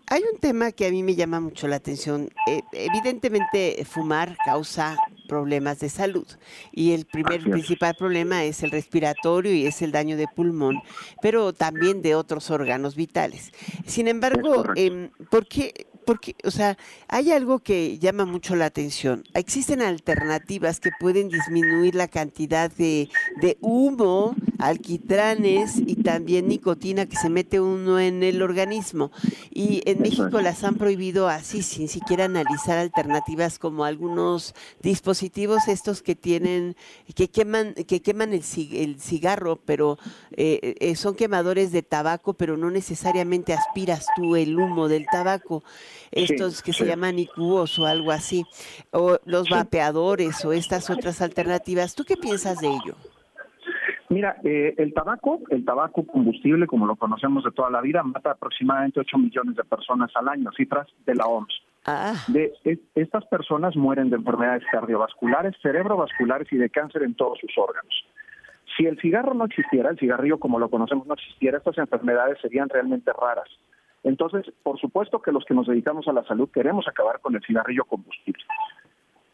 [0.08, 2.30] Hay un tema que a mí me llama mucho la atención.
[2.46, 6.26] Eh, evidentemente, fumar causa problemas de salud
[6.70, 10.80] y el primer principal problema es el respiratorio y es el daño de pulmón,
[11.20, 13.52] pero también de otros órganos vitales.
[13.84, 19.24] Sin embargo, eh, ¿por qué porque, o sea, hay algo que llama mucho la atención.
[19.34, 23.10] Existen alternativas que pueden disminuir la cantidad de,
[23.42, 29.10] de humo, alquitranes y también nicotina que se mete uno en el organismo.
[29.50, 36.02] Y en México las han prohibido así, sin siquiera analizar alternativas como algunos dispositivos estos
[36.02, 36.76] que tienen,
[37.16, 39.98] que queman, que queman el, el cigarro, pero
[40.30, 45.64] eh, eh, son quemadores de tabaco, pero no necesariamente aspiras tú el humo del tabaco
[46.12, 48.44] estos que se llaman IQOS o algo así,
[48.90, 51.94] o los vapeadores o estas otras alternativas.
[51.94, 52.96] ¿Tú qué piensas de ello?
[54.08, 58.30] Mira, eh, el tabaco, el tabaco combustible, como lo conocemos de toda la vida, mata
[58.32, 61.62] aproximadamente 8 millones de personas al año, cifras de la OMS.
[61.86, 62.14] Ah.
[62.28, 62.52] De,
[62.94, 67.94] estas personas mueren de enfermedades cardiovasculares, cerebrovasculares y de cáncer en todos sus órganos.
[68.76, 72.68] Si el cigarro no existiera, el cigarrillo como lo conocemos no existiera, estas enfermedades serían
[72.68, 73.48] realmente raras.
[74.06, 77.42] Entonces, por supuesto que los que nos dedicamos a la salud queremos acabar con el
[77.42, 78.40] cigarrillo combustible.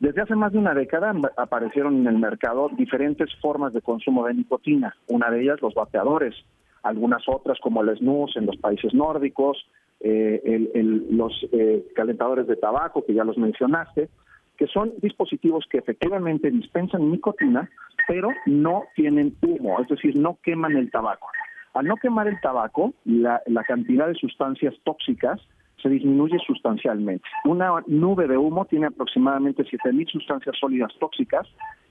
[0.01, 4.33] Desde hace más de una década aparecieron en el mercado diferentes formas de consumo de
[4.33, 4.97] nicotina.
[5.09, 6.35] Una de ellas los vapeadores,
[6.83, 9.63] algunas otras como el snus en los países nórdicos,
[10.01, 10.71] eh,
[11.11, 14.09] los eh, calentadores de tabaco que ya los mencionaste,
[14.57, 17.69] que son dispositivos que efectivamente dispensan nicotina,
[18.09, 21.29] pero no tienen humo, es decir, no queman el tabaco.
[21.75, 25.41] Al no quemar el tabaco, la, cantidad de sustancias tóxicas
[25.83, 27.27] se disminuye sustancialmente.
[27.45, 31.49] Una nube de humo tiene aproximadamente 7.000 sustancias sólidas tóxicas,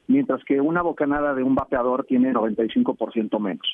[0.07, 3.67] mientras que una bocanada de un vapeador tiene 95% menos.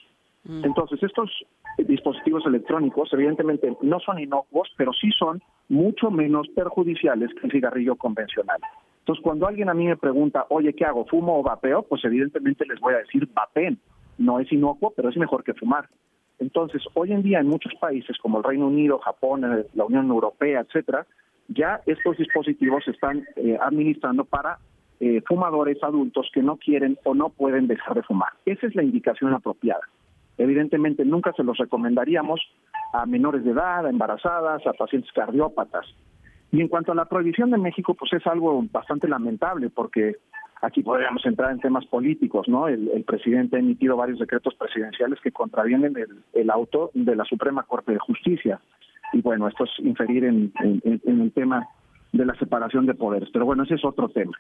[0.46, 0.64] Mm.
[0.64, 1.30] Entonces, estos
[1.78, 7.96] dispositivos electrónicos evidentemente no son inocuos, pero sí son mucho menos perjudiciales que el cigarrillo
[7.96, 8.60] convencional.
[9.00, 11.06] Entonces, cuando alguien a mí me pregunta, oye, ¿qué hago?
[11.06, 11.84] ¿Fumo o vapeo?
[11.84, 13.78] Pues evidentemente les voy a decir, vapen
[14.18, 15.90] no es inocuo, pero es mejor que fumar.
[16.40, 20.08] Entonces, hoy en día en muchos países como el Reino Unido, Japón, eh, la Unión
[20.10, 21.06] Europea, etcétera,
[21.48, 24.60] ya estos dispositivos se están eh, administrando para
[25.00, 28.30] eh, fumadores adultos que no quieren o no pueden dejar de fumar.
[28.46, 29.82] Esa es la indicación apropiada.
[30.38, 32.40] Evidentemente, nunca se los recomendaríamos
[32.94, 35.86] a menores de edad, a embarazadas, a pacientes cardiópatas.
[36.52, 40.16] Y en cuanto a la prohibición de México, pues es algo bastante lamentable porque
[40.62, 42.68] Aquí podríamos entrar en temas políticos, ¿no?
[42.68, 45.94] El, presidente ha emitido varios decretos presidenciales que contravienen
[46.34, 48.60] el, auto de la Suprema Corte de Justicia.
[49.14, 50.52] Y bueno, esto es inferir en,
[50.84, 51.68] el tema
[52.12, 53.30] de la separación de poderes.
[53.32, 54.34] Pero bueno, ese es otro tema.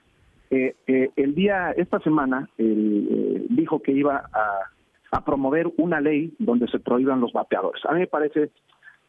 [0.49, 6.33] Eh, eh, el día, esta semana, eh, dijo que iba a, a promover una ley
[6.39, 7.85] donde se prohíban los vapeadores.
[7.85, 8.49] A mí me parece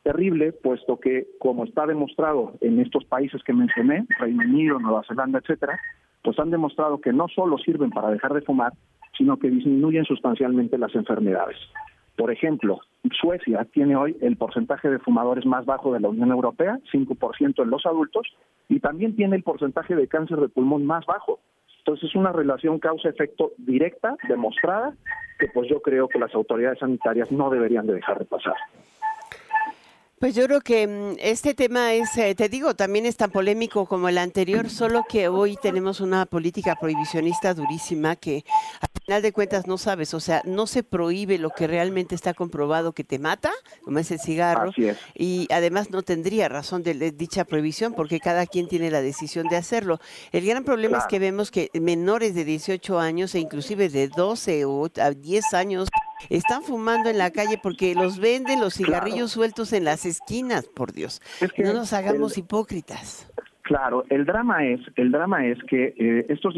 [0.03, 5.39] terrible, puesto que, como está demostrado en estos países que mencioné, Reino Unido, Nueva Zelanda,
[5.39, 5.79] etcétera,
[6.29, 8.75] pues han demostrado que no solo sirven para dejar de fumar,
[9.17, 11.57] sino que disminuyen sustancialmente las enfermedades.
[12.19, 12.81] Por ejemplo,
[13.19, 17.71] Suecia tiene hoy el porcentaje de fumadores más bajo de la Unión Europea, 5% en
[17.71, 18.27] los adultos,
[18.69, 21.41] y también tiene el porcentaje de cáncer de pulmón más bajo.
[21.79, 24.93] Entonces es una relación causa-efecto directa, demostrada,
[25.39, 28.57] que pues yo creo que las autoridades sanitarias no deberían de dejar de pasar.
[30.21, 33.87] Pues yo creo que mm, este tema es, eh, te digo, también es tan polémico
[33.87, 38.45] como el anterior, solo que hoy tenemos una política prohibicionista durísima que
[39.09, 42.93] final de cuentas no sabes, o sea, no se prohíbe lo que realmente está comprobado
[42.93, 43.51] que te mata,
[43.83, 44.71] como es el cigarro,
[45.15, 49.57] y además no tendría razón de, dicha prohibición porque cada quien tiene la decisión de
[49.57, 49.99] hacerlo.
[50.31, 54.67] El gran problema es que vemos que menores de 18 años e inclusive de 12
[54.67, 55.89] o 10 años
[56.29, 60.93] están fumando en la calle porque los venden los cigarrillos sueltos en las esquinas, por
[60.93, 61.21] Dios.
[61.59, 63.31] no nos hagamos hipócritas.
[63.63, 66.55] Claro, el drama es, el drama es que eh, estos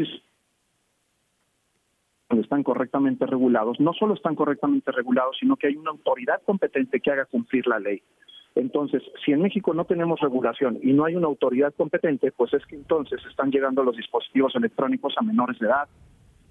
[2.29, 7.11] están correctamente regulados, no solo están correctamente regulados, sino que hay una autoridad competente que
[7.11, 8.01] haga cumplir la ley.
[8.55, 12.65] Entonces, si en México no tenemos regulación y no hay una autoridad competente, pues es
[12.65, 15.87] que entonces están llegando los dispositivos electrónicos a menores de edad,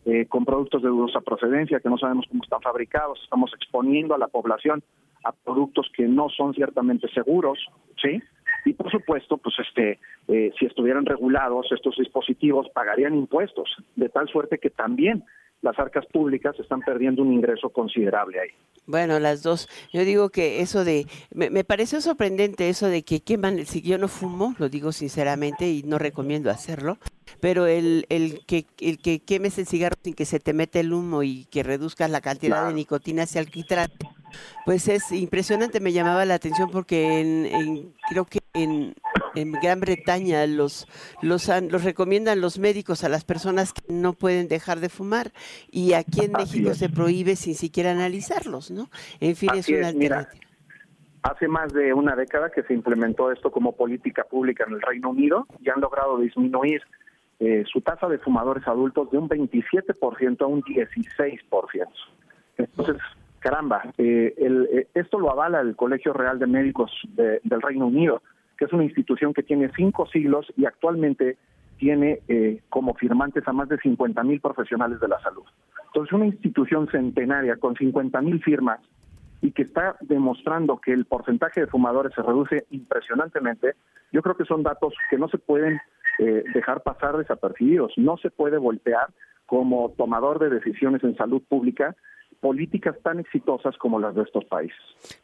[0.06, 4.18] eh, con productos de dudosa procedencia que no sabemos cómo están fabricados, estamos exponiendo a
[4.18, 4.82] la población
[5.24, 7.58] a productos que no son ciertamente seguros,
[8.00, 8.22] ¿sí?
[8.64, 9.98] Y por supuesto, pues este,
[10.28, 15.24] eh, si estuvieran regulados estos dispositivos, pagarían impuestos, de tal suerte que también
[15.62, 18.50] las arcas públicas están perdiendo un ingreso considerable ahí.
[18.86, 19.68] Bueno, las dos.
[19.92, 23.98] Yo digo que eso de, me, me pareció sorprendente eso de que queman, si yo
[23.98, 26.96] no fumo, lo digo sinceramente y no recomiendo hacerlo,
[27.40, 30.92] pero el, el, que, el que quemes el cigarro sin que se te mete el
[30.92, 33.90] humo y que reduzcas la cantidad de nicotina hacia alquitrán,
[34.64, 38.94] pues es impresionante, me llamaba la atención porque en, creo que en,
[39.34, 40.86] en, Gran Bretaña los,
[41.22, 45.32] los, los recomiendan los médicos a las personas que no pueden dejar de fumar
[45.70, 48.90] y aquí en México se prohíbe sin siquiera analizarlos, ¿no?
[49.20, 50.40] En fin, es una alternativa.
[51.22, 55.10] hace más de una década que se implementó esto como política pública en el Reino
[55.10, 56.82] Unido y han logrado disminuir
[57.40, 61.40] eh, su tasa de fumadores adultos de un 27% a un 16%.
[62.58, 62.96] Entonces,
[63.38, 68.20] caramba, eh, eh, esto lo avala el Colegio Real de Médicos del Reino Unido,
[68.58, 71.38] que es una institución que tiene cinco siglos y actualmente
[71.78, 72.20] tiene
[72.68, 75.44] como firmantes a más de 50 mil profesionales de la salud.
[75.86, 78.80] Entonces, una institución centenaria con 50 mil firmas
[79.40, 83.76] y que está demostrando que el porcentaje de fumadores se reduce impresionantemente,
[84.12, 85.80] yo creo que son datos que no se pueden
[86.18, 87.92] eh, dejar pasar desapercibidos.
[87.96, 89.08] No se puede voltear
[89.46, 91.96] como tomador de decisiones en salud pública
[92.40, 94.76] políticas tan exitosas como las de estos países.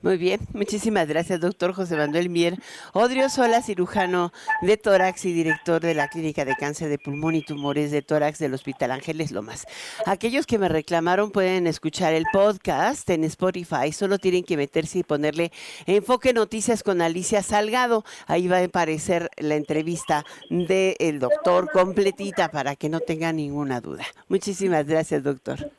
[0.02, 2.54] Muy bien, muchísimas gracias, doctor José Manuel Mier.
[2.92, 7.42] Odrio Sola, cirujano de tórax y director de la Clínica de Cáncer de Pulmón y
[7.42, 9.66] Tumores de Tórax del Hospital Ángeles Lomas.
[10.06, 15.02] Aquellos que me reclamaron pueden escuchar el podcast en Spotify, solo tienen que meterse y
[15.02, 15.52] ponerle
[15.86, 18.04] Enfoque Noticias con Alicia Salgado.
[18.26, 24.04] Ahí va a aparecer la entrevista del doctor completita para que no tenga ninguna duda.
[24.28, 25.70] Muchísimas gracias, doctor.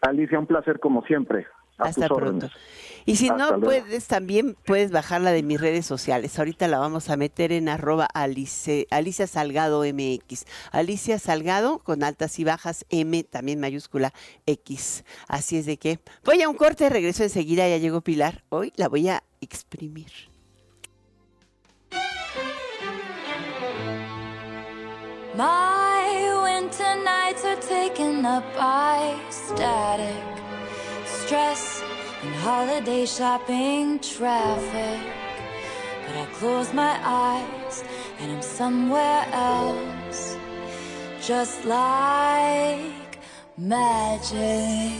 [0.00, 1.46] Alicia, un placer como siempre.
[1.78, 2.48] Hasta pronto.
[3.06, 6.38] Y si no puedes, también puedes bajarla de mis redes sociales.
[6.38, 10.44] Ahorita la vamos a meter en arroba Alicia, Alicia Salgado MX.
[10.70, 14.12] Alicia Salgado con altas y bajas M, también mayúscula
[14.46, 15.04] X.
[15.28, 18.44] Así es de que voy a un corte, regreso enseguida, ya llegó Pilar.
[18.50, 20.10] Hoy la voy a exprimir.
[26.60, 30.24] Winter nights are taken up by static,
[31.06, 31.82] stress,
[32.22, 35.00] and holiday shopping traffic.
[36.06, 37.82] But I close my eyes
[38.18, 40.36] and I'm somewhere else,
[41.22, 43.18] just like
[43.56, 44.92] magic.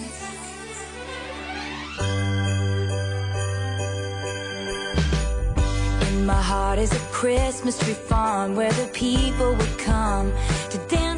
[6.27, 10.31] my heart is a Christmas tree farm where the people would come
[10.69, 11.10] to dance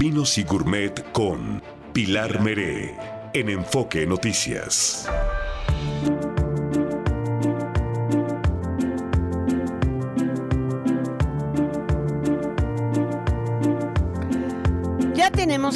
[0.00, 2.96] Vinos y Gourmet con Pilar Meré
[3.34, 5.06] en Enfoque Noticias.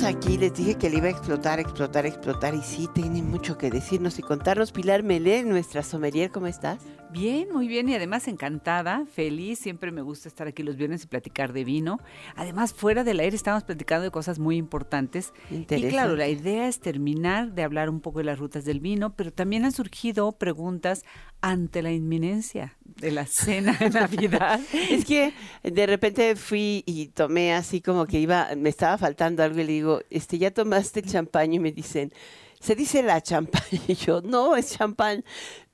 [0.02, 3.70] Aquí, les dije que le iba a explotar, explotar, explotar y sí, tiene mucho que
[3.70, 4.72] decirnos y contarnos.
[4.72, 6.82] Pilar Melé, nuestra sommelier, ¿cómo estás?
[7.10, 11.06] Bien, muy bien y además encantada, feliz, siempre me gusta estar aquí los viernes y
[11.06, 12.00] platicar de vino.
[12.34, 15.32] Además, fuera del aire estamos platicando de cosas muy importantes.
[15.48, 19.14] Y claro, la idea es terminar de hablar un poco de las rutas del vino,
[19.14, 21.04] pero también han surgido preguntas
[21.44, 24.58] ante la inminencia de la cena de Navidad.
[24.72, 29.60] es que de repente fui y tomé así como que iba, me estaba faltando algo
[29.60, 32.14] y le digo, este, ya tomaste champán y me dicen,
[32.60, 35.22] se dice la champán y yo, no, es champán.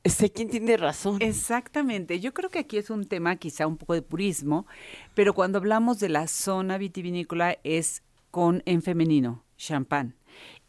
[0.04, 1.18] Sé quién tiene razón.
[1.20, 2.18] Exactamente.
[2.18, 4.66] Yo creo que aquí es un tema quizá un poco de purismo,
[5.14, 8.02] pero cuando hablamos de la zona vitivinícola es
[8.32, 10.16] con en femenino, champán.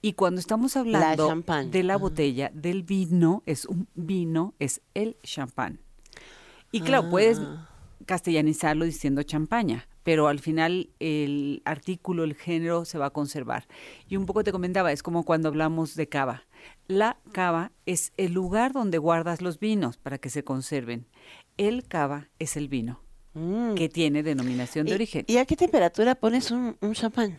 [0.02, 5.80] Y cuando estamos hablando de la botella, del vino, es un vino, es el champán.
[6.72, 7.70] Y claro, puedes ah.
[8.06, 13.68] castellanizarlo diciendo champaña, pero al final el artículo, el género se va a conservar.
[14.08, 16.43] Y un poco te comentaba, es como cuando hablamos de cava.
[16.88, 21.08] La cava es el lugar donde guardas los vinos para que se conserven.
[21.58, 23.02] El cava es el vino.
[23.34, 23.76] Mm.
[23.76, 25.24] que tiene denominación de origen.
[25.28, 27.38] ¿Y a qué temperatura pones un, champán?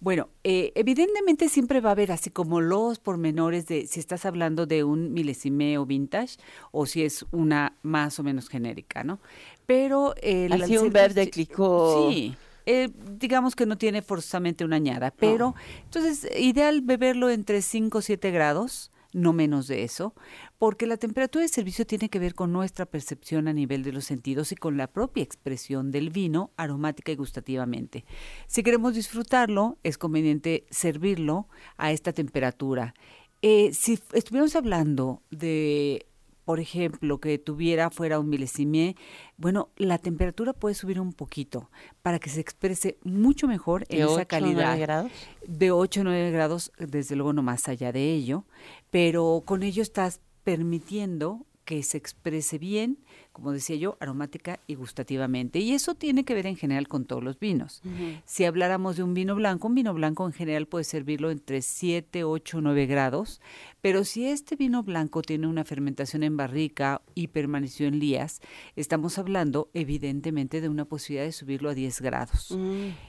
[0.00, 4.66] Bueno, eh, evidentemente siempre va a haber así como los pormenores de si estás hablando
[4.66, 6.38] de un milesime o vintage
[6.72, 9.20] o si es una más o menos genérica, ¿no?
[9.66, 10.14] Pero...
[10.22, 12.10] el así un verde clicó...
[12.10, 12.34] Sí.
[12.70, 18.02] Eh, digamos que no tiene forzosamente una añada, pero entonces ideal beberlo entre 5 o
[18.02, 20.14] 7 grados, no menos de eso,
[20.58, 24.04] porque la temperatura de servicio tiene que ver con nuestra percepción a nivel de los
[24.04, 28.04] sentidos y con la propia expresión del vino aromática y gustativamente.
[28.46, 32.94] Si queremos disfrutarlo, es conveniente servirlo a esta temperatura.
[33.40, 36.06] Eh, si estuviéramos hablando de
[36.48, 38.96] por ejemplo, que tuviera fuera un milesime,
[39.36, 41.70] bueno, la temperatura puede subir un poquito
[42.00, 44.72] para que se exprese mucho mejor en esa calidad.
[44.72, 45.12] ¿De grados?
[45.46, 48.46] De 8 o 9 grados, desde luego no más allá de ello,
[48.90, 53.04] pero con ello estás permitiendo que se exprese bien,
[53.38, 55.60] como decía yo, aromática y gustativamente.
[55.60, 57.82] Y eso tiene que ver en general con todos los vinos.
[58.24, 62.24] Si habláramos de un vino blanco, un vino blanco en general puede servirlo entre 7,
[62.24, 63.40] 8, 9 grados,
[63.80, 68.40] pero si este vino blanco tiene una fermentación en barrica y permaneció en lías,
[68.74, 72.58] estamos hablando evidentemente de una posibilidad de subirlo a 10 grados.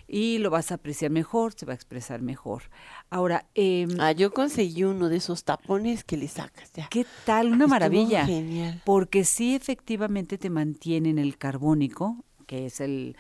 [0.08, 2.64] Y lo vas a apreciar mejor, se va a expresar mejor.
[3.10, 6.88] Ahora, eh, ah, yo conseguí uno de esos tapones que le sacas ya.
[6.90, 7.52] ¿Qué tal?
[7.52, 8.26] Una maravilla.
[8.28, 8.82] Genial.
[8.86, 13.16] Porque sí efectivamente te mantienen el carbónico, que es el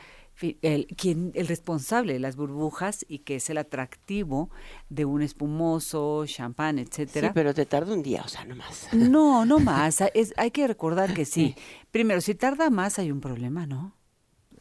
[0.62, 4.50] el, quien, el responsable de las burbujas y que es el atractivo
[4.90, 7.30] de un espumoso, champán, etcétera.
[7.30, 8.88] Sí, pero te tarda un día, o sea, no más.
[8.94, 10.02] No, no más.
[10.14, 11.56] Es, hay que recordar que sí.
[11.92, 13.96] Primero, si tarda más hay un problema, ¿no?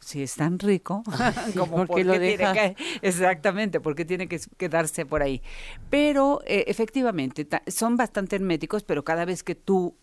[0.01, 1.03] Si es tan rico,
[1.57, 2.53] como porque lo deja.
[2.53, 5.41] Que, exactamente, porque tiene que quedarse por ahí.
[5.89, 9.97] Pero eh, efectivamente, son bastante herméticos, pero cada vez que tú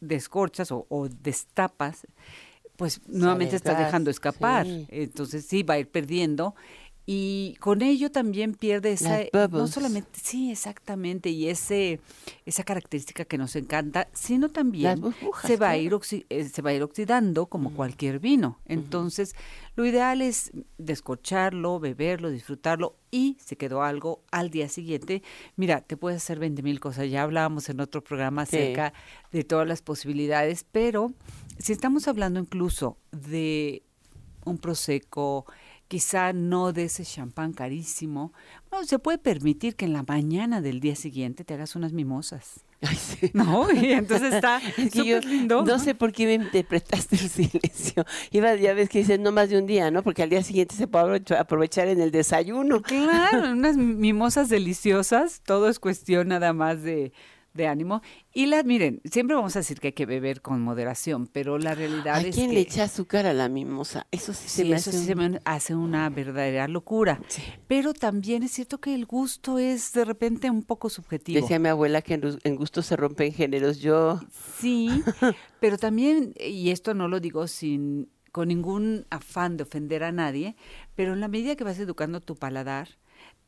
[0.00, 2.06] descorchas o, o destapas,
[2.76, 4.66] pues nuevamente estás dejando escapar.
[4.88, 6.54] Entonces sí, va a ir perdiendo.
[7.10, 12.00] Y con ello también pierde esa, no solamente, sí, exactamente, y ese,
[12.44, 15.02] esa característica que nos encanta, sino también
[15.42, 15.96] se va, a ir
[16.28, 18.60] eh, se va a ir oxidando como cualquier vino.
[18.66, 19.34] Entonces,
[19.74, 25.22] lo ideal es descorcharlo, beberlo, disfrutarlo y si quedó algo al día siguiente,
[25.56, 27.08] mira, te puedes hacer 20 mil cosas.
[27.10, 28.92] Ya hablábamos en otro programa acerca
[29.32, 31.14] de todas las posibilidades, pero
[31.58, 33.82] si estamos hablando incluso de
[34.44, 35.46] un prosecco,
[35.88, 38.32] quizá no de ese champán carísimo,
[38.70, 42.60] bueno, se puede permitir que en la mañana del día siguiente te hagas unas mimosas.
[43.32, 43.72] ¿No?
[43.72, 44.60] Y entonces está
[44.92, 45.64] súper lindo.
[45.64, 48.04] No sé por qué me interpretaste el silencio.
[48.30, 50.02] Iba, ya ves que dicen no más de un día, ¿no?
[50.02, 52.82] Porque al día siguiente se puede aprovechar en el desayuno.
[52.82, 55.40] Claro, unas mimosas deliciosas.
[55.44, 57.12] Todo es cuestión nada más de
[57.58, 58.00] de ánimo.
[58.32, 61.74] Y las, miren, siempre vamos a decir que hay que beber con moderación, pero la
[61.74, 64.06] realidad es quién le echa azúcar a la mimosa?
[64.10, 67.20] Eso sí, se me hace se me hace una verdadera locura.
[67.66, 71.40] Pero también es cierto que el gusto es de repente un poco subjetivo.
[71.40, 73.80] Decía mi abuela que en, gusto se rompen géneros.
[73.80, 74.20] Yo...
[74.58, 75.02] Sí,
[75.60, 80.54] pero también, y esto no lo digo sin con ningún afán de ofender a nadie,
[80.94, 82.88] pero en la medida que vas educando tu paladar,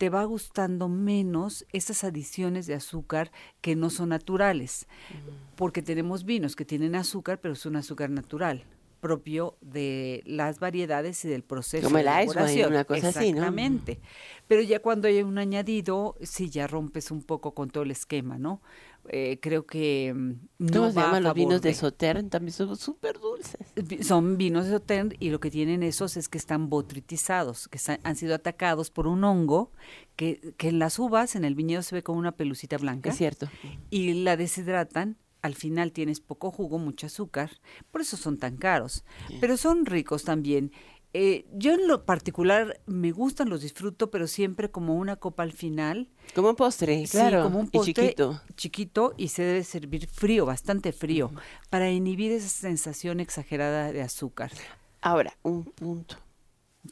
[0.01, 3.31] te va gustando menos esas adiciones de azúcar
[3.61, 5.57] que no son naturales, mm.
[5.57, 8.65] porque tenemos vinos que tienen azúcar, pero es un azúcar natural
[9.01, 12.71] propio de las variedades y del proceso Como el de elaboración.
[12.71, 13.41] una cosa así, ¿no?
[13.41, 14.01] Exactamente.
[14.49, 18.39] Pero ya cuando hay un añadido, sí ya rompes un poco con todo el esquema,
[18.39, 18.63] ¿no?
[19.09, 22.31] Eh, creo que mm, no ¿Cómo se los vinos de Sauternes?
[22.31, 23.67] También son súper dulces.
[24.07, 28.17] Son vinos de Sauternes y lo que tienen esos es que están botritizados, que han
[28.17, 29.73] sido atacados por un hongo
[30.17, 33.11] que, que en las uvas, en el viñedo se ve como una pelucita blanca.
[33.11, 33.49] Es cierto.
[33.91, 37.51] Y la deshidratan al final tienes poco jugo, mucho azúcar,
[37.91, 39.05] por eso son tan caros.
[39.41, 40.73] Pero son ricos también.
[41.13, 45.53] Eh, yo en lo particular me gustan, los disfruto, pero siempre como una copa al
[45.53, 46.09] final.
[46.35, 47.43] Como un postre, claro.
[47.43, 48.41] como un postre chiquito.
[48.57, 51.33] Chiquito y se debe servir frío, bastante frío,
[51.69, 54.53] para inhibir esa sensación exagerada de azúcar.
[55.01, 56.17] Ahora, un punto.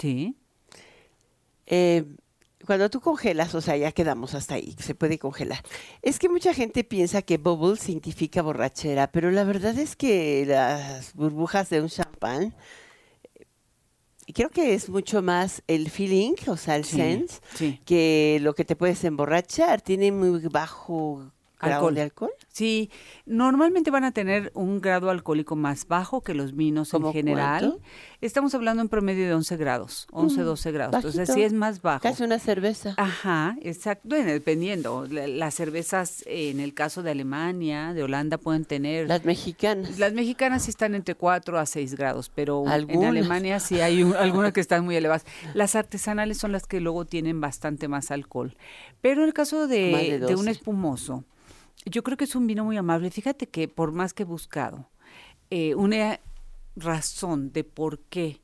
[0.00, 0.36] Sí.
[1.66, 2.04] Eh,
[2.66, 5.62] cuando tú congelas, o sea, ya quedamos hasta ahí, se puede congelar.
[6.02, 11.14] Es que mucha gente piensa que bubble significa borrachera, pero la verdad es que las
[11.14, 12.54] burbujas de un champán
[14.32, 17.40] creo que es mucho más el feeling, o sea, el sense,
[17.84, 19.80] que lo que te puedes emborrachar.
[19.80, 22.30] Tiene muy bajo grado de alcohol?
[22.48, 22.90] Sí,
[23.26, 27.78] normalmente van a tener un grado alcohólico más bajo que los vinos en general.
[28.20, 30.94] Estamos hablando en promedio de 11 grados, 11, 12 mm, grados.
[30.96, 32.02] Entonces sí es más bajo.
[32.02, 32.94] Casi una cerveza.
[32.96, 34.08] Ajá, exacto.
[34.08, 35.06] Bueno, dependiendo.
[35.08, 39.08] Las cervezas en el caso de Alemania, de Holanda pueden tener...
[39.08, 39.98] Las mexicanas.
[39.98, 44.52] Las mexicanas sí están entre 4 a 6 grados, pero en Alemania sí hay algunas
[44.52, 45.24] que están muy elevadas.
[45.54, 48.56] Las artesanales son las que luego tienen bastante más alcohol.
[49.00, 51.24] Pero en el caso de, de un espumoso,
[51.84, 53.10] yo creo que es un vino muy amable.
[53.10, 54.88] Fíjate que por más que he buscado
[55.50, 56.20] eh, una
[56.76, 58.40] razón de por qué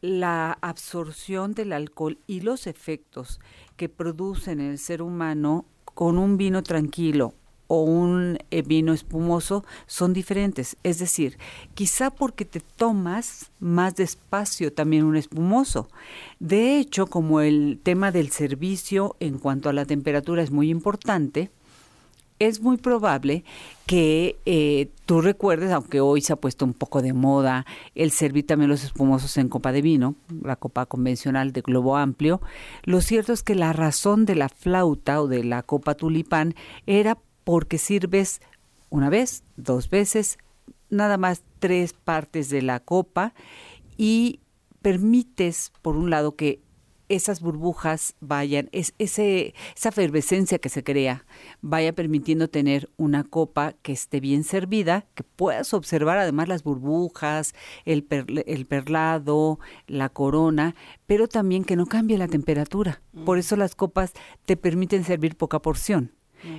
[0.00, 3.40] la absorción del alcohol y los efectos
[3.76, 7.34] que producen en el ser humano con un vino tranquilo
[7.66, 10.76] o un eh, vino espumoso son diferentes.
[10.82, 11.38] Es decir,
[11.74, 15.88] quizá porque te tomas más despacio también un espumoso.
[16.40, 21.52] De hecho, como el tema del servicio en cuanto a la temperatura es muy importante,
[22.40, 23.44] es muy probable
[23.86, 28.46] que eh, tú recuerdes, aunque hoy se ha puesto un poco de moda el servir
[28.46, 32.40] también los espumosos en copa de vino, la copa convencional de globo amplio,
[32.82, 36.54] lo cierto es que la razón de la flauta o de la copa tulipán
[36.86, 38.40] era porque sirves
[38.88, 40.38] una vez, dos veces,
[40.88, 43.34] nada más tres partes de la copa
[43.96, 44.40] y
[44.82, 46.60] permites, por un lado, que
[47.10, 51.26] esas burbujas vayan, es, ese, esa efervescencia que se crea,
[51.60, 57.54] vaya permitiendo tener una copa que esté bien servida, que puedas observar además las burbujas,
[57.84, 58.06] el,
[58.46, 63.02] el perlado, la corona, pero también que no cambie la temperatura.
[63.26, 64.12] Por eso las copas
[64.46, 66.12] te permiten servir poca porción.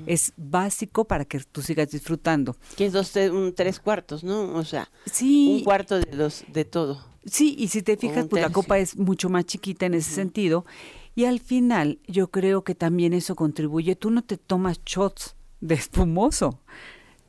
[0.05, 2.55] Es básico para que tú sigas disfrutando.
[2.75, 4.53] Que es dos, un tres cuartos, ¿no?
[4.53, 5.55] O sea, sí.
[5.57, 7.10] un cuarto de, los, de todo.
[7.25, 10.65] Sí, y si te fijas, pues la copa es mucho más chiquita en ese sentido.
[11.13, 13.95] Y al final, yo creo que también eso contribuye.
[13.95, 16.61] Tú no te tomas shots de espumoso.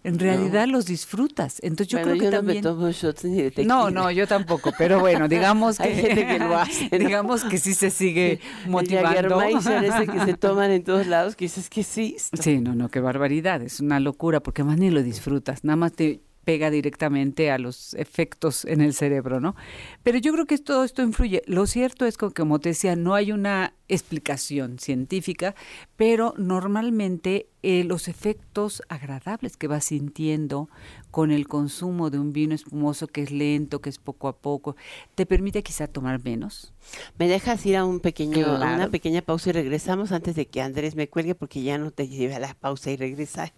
[0.05, 1.59] En realidad los disfrutas.
[1.63, 2.63] Entonces yo creo que también.
[2.63, 4.73] No, me tomo shots ni de no, no, yo tampoco.
[4.77, 5.85] Pero bueno, digamos que.
[5.85, 6.99] Hay gente que lo hace.
[6.99, 9.41] Digamos que sí se sigue motivando.
[9.41, 12.17] El ese que se toman en todos lados, que dices que sí.
[12.41, 13.63] Sí, no, no, qué barbaridad.
[13.63, 15.63] Es una locura porque más ni lo disfrutas.
[15.63, 19.55] Nada más te pega directamente a los efectos en el cerebro, ¿no?
[20.03, 21.43] Pero yo creo que todo esto influye.
[21.47, 25.55] Lo cierto es que, como te decía, no hay una explicación científica,
[25.97, 30.69] pero normalmente eh, los efectos agradables que vas sintiendo
[31.11, 34.77] con el consumo de un vino espumoso que es lento, que es poco a poco,
[35.15, 36.73] te permite quizá tomar menos.
[37.19, 40.97] Me dejas ir a un pequeño, una pequeña pausa y regresamos antes de que Andrés
[40.97, 43.53] me cuelgue porque ya no te lleve a la pausa y regresar.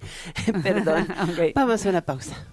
[0.62, 1.06] Perdón.
[1.54, 2.46] Vamos a una pausa.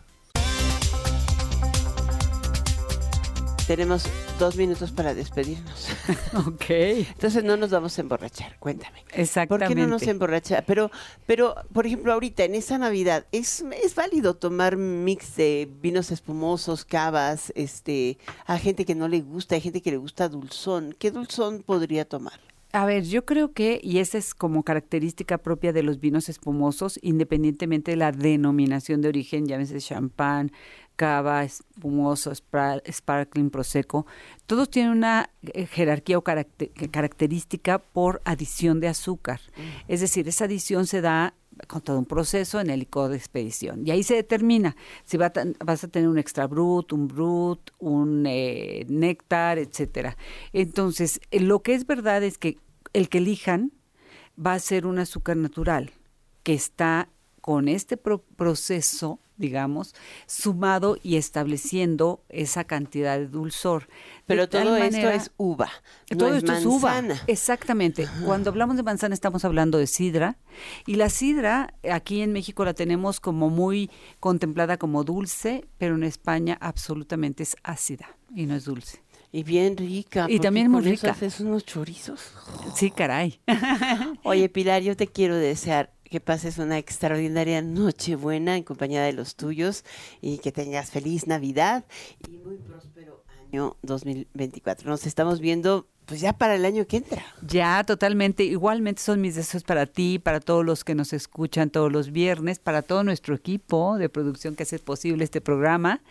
[3.67, 4.03] Tenemos
[4.39, 5.89] dos minutos para despedirnos.
[6.47, 6.69] ok.
[6.69, 9.03] Entonces no nos vamos a emborrachar, cuéntame.
[9.13, 9.67] Exactamente.
[9.67, 10.63] ¿Por qué no nos emborracha?
[10.65, 10.91] Pero,
[11.25, 16.85] pero, por ejemplo, ahorita en esa Navidad, ¿es, es válido tomar mix de vinos espumosos,
[16.85, 20.95] cavas, este, a gente que no le gusta, a gente que le gusta dulzón?
[20.97, 22.39] ¿Qué dulzón podría tomar?
[22.73, 26.97] A ver, yo creo que, y esa es como característica propia de los vinos espumosos,
[27.01, 30.53] independientemente de la denominación de origen, llámese champán,
[31.01, 34.05] cava, espumoso, sparkling, prosecco,
[34.45, 39.41] todos tienen una eh, jerarquía o característica por adición de azúcar.
[39.57, 39.91] Mm.
[39.91, 41.33] Es decir, esa adición se da
[41.67, 43.81] con todo un proceso en el licor de expedición.
[43.83, 48.85] Y ahí se determina si vas a tener un extra brut, un brut, un eh,
[48.87, 50.17] néctar, etcétera.
[50.53, 52.59] Entonces, eh, lo que es verdad es que
[52.93, 53.71] el que elijan
[54.37, 55.89] va a ser un azúcar natural
[56.43, 57.09] que está
[57.41, 59.93] con este proceso digamos,
[60.25, 63.89] sumado y estableciendo esa cantidad de dulzor.
[64.25, 65.69] Pero todo esto es uva.
[66.17, 67.03] todo esto es uva.
[67.27, 68.07] Exactamente.
[68.25, 70.37] Cuando hablamos de manzana estamos hablando de sidra.
[70.85, 73.89] Y la sidra aquí en México la tenemos como muy
[74.19, 79.01] contemplada como dulce, pero en España absolutamente es ácida y no es dulce.
[79.33, 80.27] Y bien rica.
[80.29, 81.11] Y también muy rica.
[81.11, 82.33] haces unos chorizos.
[82.75, 83.39] Sí, caray.
[84.23, 89.13] Oye, Pilar, yo te quiero desear que pases una extraordinaria noche buena en compañía de
[89.13, 89.85] los tuyos
[90.19, 91.85] y que tengas feliz Navidad
[92.27, 94.89] y muy próspero año 2024.
[94.89, 97.23] Nos estamos viendo pues ya para el año que entra.
[97.47, 98.43] Ya, totalmente.
[98.43, 102.59] Igualmente son mis deseos para ti, para todos los que nos escuchan todos los viernes,
[102.59, 106.01] para todo nuestro equipo de producción que hace posible este programa.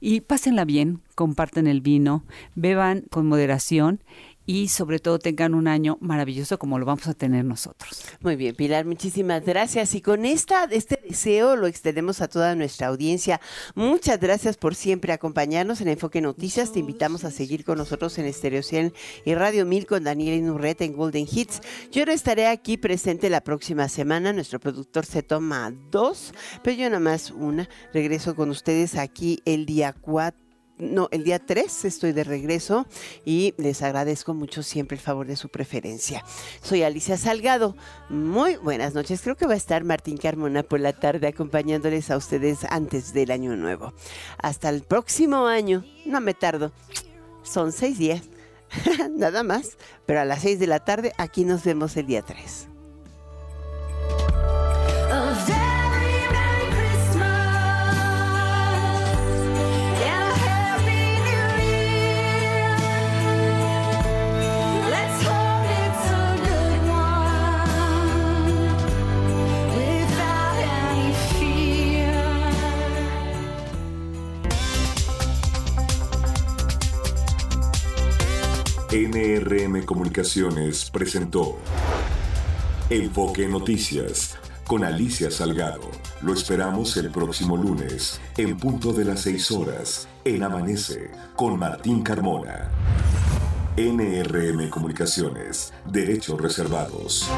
[0.00, 2.24] Y pásenla bien, comparten el vino,
[2.54, 4.00] beban con moderación
[4.46, 8.04] y sobre todo tengan un año maravilloso como lo vamos a tener nosotros.
[8.20, 9.94] Muy bien, Pilar, muchísimas gracias.
[9.94, 13.40] Y con esta, este deseo lo extendemos a toda nuestra audiencia.
[13.74, 16.72] Muchas gracias por siempre acompañarnos en Enfoque Noticias.
[16.72, 18.92] Te invitamos a seguir con nosotros en Estereo 100
[19.24, 21.60] y Radio 1000 con Daniel Inurreta en Golden Hits.
[21.90, 24.32] Yo no estaré aquí presente la próxima semana.
[24.32, 26.32] Nuestro productor se toma dos,
[26.62, 27.68] pero yo nada más una.
[27.92, 30.41] Regreso con ustedes aquí el día 4
[30.82, 32.86] no, el día 3 estoy de regreso
[33.24, 36.24] y les agradezco mucho siempre el favor de su preferencia.
[36.60, 37.76] Soy Alicia Salgado.
[38.08, 39.22] Muy buenas noches.
[39.22, 43.30] Creo que va a estar Martín Carmona por la tarde acompañándoles a ustedes antes del
[43.30, 43.94] año nuevo.
[44.38, 45.84] Hasta el próximo año.
[46.04, 46.72] No me tardo.
[47.42, 48.22] Son seis días.
[49.10, 49.78] Nada más.
[50.04, 52.71] Pero a las seis de la tarde aquí nos vemos el día 3.
[78.92, 81.56] NRM Comunicaciones presentó
[82.90, 84.36] Enfoque Noticias
[84.66, 85.90] con Alicia Salgado.
[86.20, 92.02] Lo esperamos el próximo lunes, en punto de las 6 horas, en Amanece, con Martín
[92.02, 92.70] Carmona.
[93.78, 97.30] NRM Comunicaciones, Derechos Reservados.